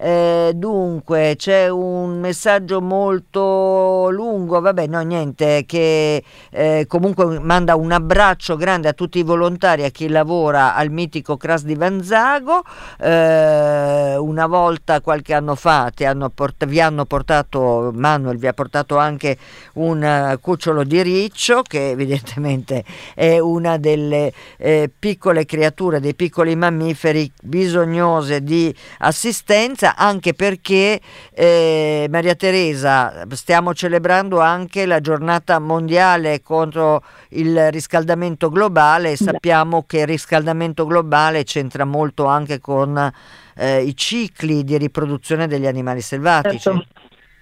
Eh, 0.04 0.54
dunque, 0.56 1.36
c'è 1.38 1.70
un 1.70 2.20
messaggio 2.20 2.82
molto 2.82 4.10
lungo, 4.10 4.60
vabbè, 4.60 4.88
no, 4.88 5.00
niente, 5.02 5.64
che 5.68 6.24
eh, 6.50 6.86
comunque 6.88 7.40
manda 7.40 7.76
un 7.76 7.92
abbraccio 7.92 8.56
grande 8.56 8.88
a 8.88 8.94
tutti 8.94 9.20
i 9.20 9.24
volontari, 9.24 9.84
a 9.84 9.90
chi 9.90 10.08
lavora 10.08 10.74
al 10.74 10.90
mitico 10.90 11.38
Cras 11.38 11.64
di 11.66 11.76
Vanzago. 11.76 12.64
Eh, 13.00 14.16
una 14.18 14.48
volta, 14.48 15.02
qualche 15.02 15.36
anno 15.36 15.54
fa, 15.54 15.92
hanno 15.96 16.30
port- 16.30 16.66
vi 16.66 16.82
hanno 16.82 17.06
portato, 17.06 17.92
Manuel 17.94 18.38
vi 18.38 18.48
ha 18.48 18.54
portato 18.54 18.98
anche 18.98 19.38
un 19.74 20.02
uh, 20.02 20.40
cucciolo 20.40 20.84
di 20.84 21.04
riccio, 21.04 21.62
che 21.62 21.92
evidentemente 21.92 22.84
è 23.14 23.38
una 23.38 23.78
delle 23.78 24.34
eh, 24.58 24.90
piccole 24.98 25.46
creature, 25.46 26.00
dei 26.00 26.16
piccoli 26.16 26.56
mammiferi 26.56 27.32
bisognose 27.44 28.42
di 28.42 28.74
assistenza 28.98 29.90
anche 29.96 30.34
perché 30.34 31.00
eh, 31.34 32.08
Maria 32.10 32.36
Teresa 32.36 33.26
stiamo 33.30 33.74
celebrando 33.74 34.40
anche 34.40 34.86
la 34.86 35.00
giornata 35.00 35.60
mondiale 35.60 36.42
contro 36.42 37.04
il 37.30 37.72
riscaldamento 37.72 38.50
globale 38.50 39.12
e 39.12 39.16
sappiamo 39.18 39.84
che 39.86 40.00
il 40.00 40.08
riscaldamento 40.08 40.86
globale 40.86 41.44
c'entra 41.44 41.86
molto 41.86 42.26
anche 42.26 42.60
con 42.60 43.12
eh, 43.56 43.82
i 43.84 43.96
cicli 43.96 44.64
di 44.64 44.78
riproduzione 44.78 45.48
degli 45.48 45.68
animali 45.68 46.02
selvatici. 46.02 46.60
Certo, 46.60 46.86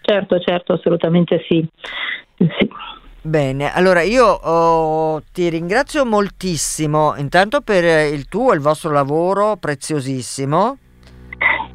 certo, 0.01 0.39
certo 0.39 0.73
assolutamente 0.73 1.43
sì. 1.47 1.67
sì. 2.37 2.69
Bene, 3.21 3.73
allora 3.73 4.01
io 4.01 4.25
oh, 4.25 5.21
ti 5.33 5.49
ringrazio 5.49 6.05
moltissimo 6.05 7.15
intanto 7.17 7.61
per 7.61 8.13
il 8.13 8.27
tuo 8.27 8.53
e 8.53 8.55
il 8.55 8.61
vostro 8.61 8.91
lavoro 8.91 9.57
preziosissimo 9.57 10.77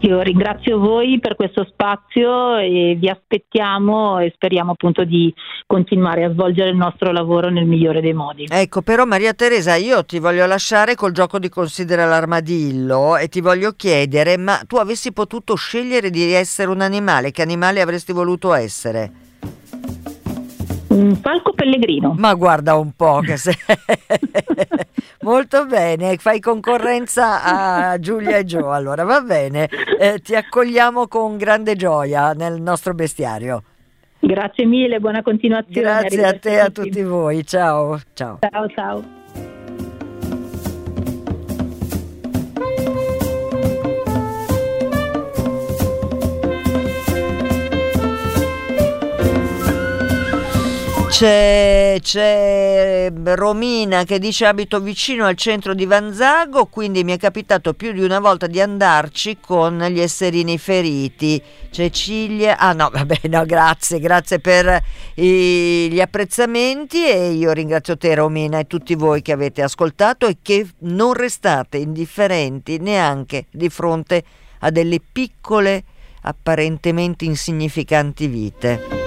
io 0.04 0.20
ringrazio 0.20 0.78
voi 0.78 1.18
per 1.18 1.34
questo 1.34 1.64
spazio 1.64 2.58
e 2.58 2.94
vi 2.98 3.08
aspettiamo 3.08 4.18
e 4.18 4.32
speriamo 4.34 4.72
appunto 4.72 5.04
di 5.04 5.32
continuare 5.66 6.24
a 6.24 6.30
svolgere 6.30 6.68
il 6.68 6.76
nostro 6.76 7.10
lavoro 7.10 7.48
nel 7.48 7.64
migliore 7.64 8.02
dei 8.02 8.12
modi. 8.12 8.46
Ecco, 8.50 8.82
però 8.82 9.06
Maria 9.06 9.32
Teresa, 9.32 9.76
io 9.76 10.04
ti 10.04 10.18
voglio 10.18 10.44
lasciare 10.44 10.94
col 10.94 11.12
gioco 11.12 11.38
di 11.38 11.48
Considera 11.48 12.04
l'armadillo 12.04 13.16
e 13.16 13.28
ti 13.28 13.40
voglio 13.40 13.72
chiedere, 13.72 14.36
ma 14.36 14.60
tu 14.66 14.76
avessi 14.76 15.10
potuto 15.12 15.54
scegliere 15.54 16.10
di 16.10 16.32
essere 16.32 16.68
un 16.68 16.82
animale, 16.82 17.30
che 17.30 17.40
animale 17.40 17.80
avresti 17.80 18.12
voluto 18.12 18.52
essere? 18.52 19.10
Falco 21.24 21.54
pellegrino. 21.54 22.14
Ma 22.18 22.34
guarda 22.34 22.74
un 22.74 22.92
po' 22.94 23.20
che 23.20 23.38
sei... 23.38 23.54
Molto 25.22 25.64
bene, 25.64 26.18
fai 26.18 26.38
concorrenza 26.38 27.42
a 27.42 27.98
Giulia 27.98 28.36
e 28.36 28.44
Gio, 28.44 28.70
allora 28.70 29.04
va 29.04 29.22
bene, 29.22 29.66
eh, 29.98 30.18
ti 30.18 30.34
accogliamo 30.34 31.08
con 31.08 31.38
grande 31.38 31.76
gioia 31.76 32.32
nel 32.32 32.60
nostro 32.60 32.92
bestiario. 32.92 33.62
Grazie 34.18 34.66
mille, 34.66 35.00
buona 35.00 35.22
continuazione. 35.22 35.80
Grazie 35.80 36.26
a 36.26 36.38
te 36.38 36.52
e 36.52 36.58
a 36.58 36.68
tutti 36.68 37.02
voi, 37.02 37.42
ciao. 37.46 37.98
Ciao, 38.12 38.38
ciao. 38.38 38.68
ciao. 38.68 39.22
C'è, 51.14 51.96
c'è, 52.02 53.12
Romina 53.22 54.02
che 54.02 54.18
dice 54.18 54.46
abito 54.46 54.80
vicino 54.80 55.26
al 55.26 55.36
centro 55.36 55.72
di 55.72 55.86
Vanzago, 55.86 56.66
quindi 56.66 57.04
mi 57.04 57.12
è 57.12 57.18
capitato 57.18 57.72
più 57.72 57.92
di 57.92 58.02
una 58.02 58.18
volta 58.18 58.48
di 58.48 58.60
andarci 58.60 59.38
con 59.38 59.78
gli 59.78 60.00
esserini 60.00 60.58
feriti. 60.58 61.40
Cecilia, 61.70 62.58
ah 62.58 62.72
no, 62.72 62.90
vabbè, 62.92 63.28
no, 63.28 63.44
grazie, 63.46 64.00
grazie 64.00 64.40
per 64.40 64.82
i, 65.14 65.88
gli 65.88 66.00
apprezzamenti 66.00 67.06
e 67.06 67.30
io 67.30 67.52
ringrazio 67.52 67.96
te 67.96 68.12
Romina 68.16 68.58
e 68.58 68.66
tutti 68.66 68.96
voi 68.96 69.22
che 69.22 69.30
avete 69.30 69.62
ascoltato 69.62 70.26
e 70.26 70.38
che 70.42 70.66
non 70.78 71.12
restate 71.12 71.76
indifferenti 71.76 72.78
neanche 72.78 73.46
di 73.52 73.68
fronte 73.68 74.24
a 74.58 74.70
delle 74.70 75.00
piccole, 75.12 75.84
apparentemente 76.22 77.24
insignificanti 77.24 78.26
vite. 78.26 79.03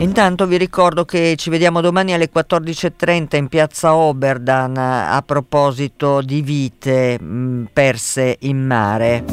Intanto 0.00 0.46
vi 0.46 0.58
ricordo 0.58 1.04
che 1.04 1.34
ci 1.36 1.50
vediamo 1.50 1.80
domani 1.80 2.12
alle 2.12 2.30
14.30 2.32 3.36
in 3.36 3.48
piazza 3.48 3.96
Oberdan 3.96 4.76
a 4.76 5.20
proposito 5.26 6.20
di 6.20 6.40
vite 6.40 7.20
mh, 7.20 7.70
perse 7.72 8.36
in 8.40 8.64
mare. 8.64 9.24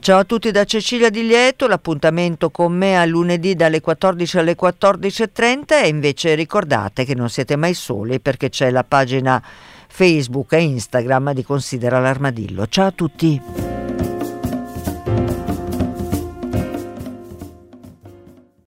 Ciao 0.00 0.20
a 0.20 0.24
tutti 0.24 0.50
da 0.50 0.64
Cecilia 0.64 1.10
Di 1.10 1.26
Lieto, 1.26 1.66
l'appuntamento 1.66 2.48
con 2.48 2.72
me 2.72 2.98
a 2.98 3.04
lunedì 3.04 3.54
dalle 3.54 3.82
14 3.82 4.38
alle 4.38 4.56
14.30 4.58 5.82
e 5.82 5.88
invece 5.88 6.34
ricordate 6.34 7.04
che 7.04 7.14
non 7.14 7.28
siete 7.28 7.56
mai 7.56 7.74
soli 7.74 8.20
perché 8.20 8.48
c'è 8.48 8.70
la 8.70 8.84
pagina 8.84 9.42
Facebook 9.88 10.54
e 10.54 10.62
Instagram 10.62 11.34
di 11.34 11.44
Considera 11.44 12.00
l'Armadillo. 12.00 12.66
Ciao 12.66 12.86
a 12.86 12.92
tutti! 12.92 13.67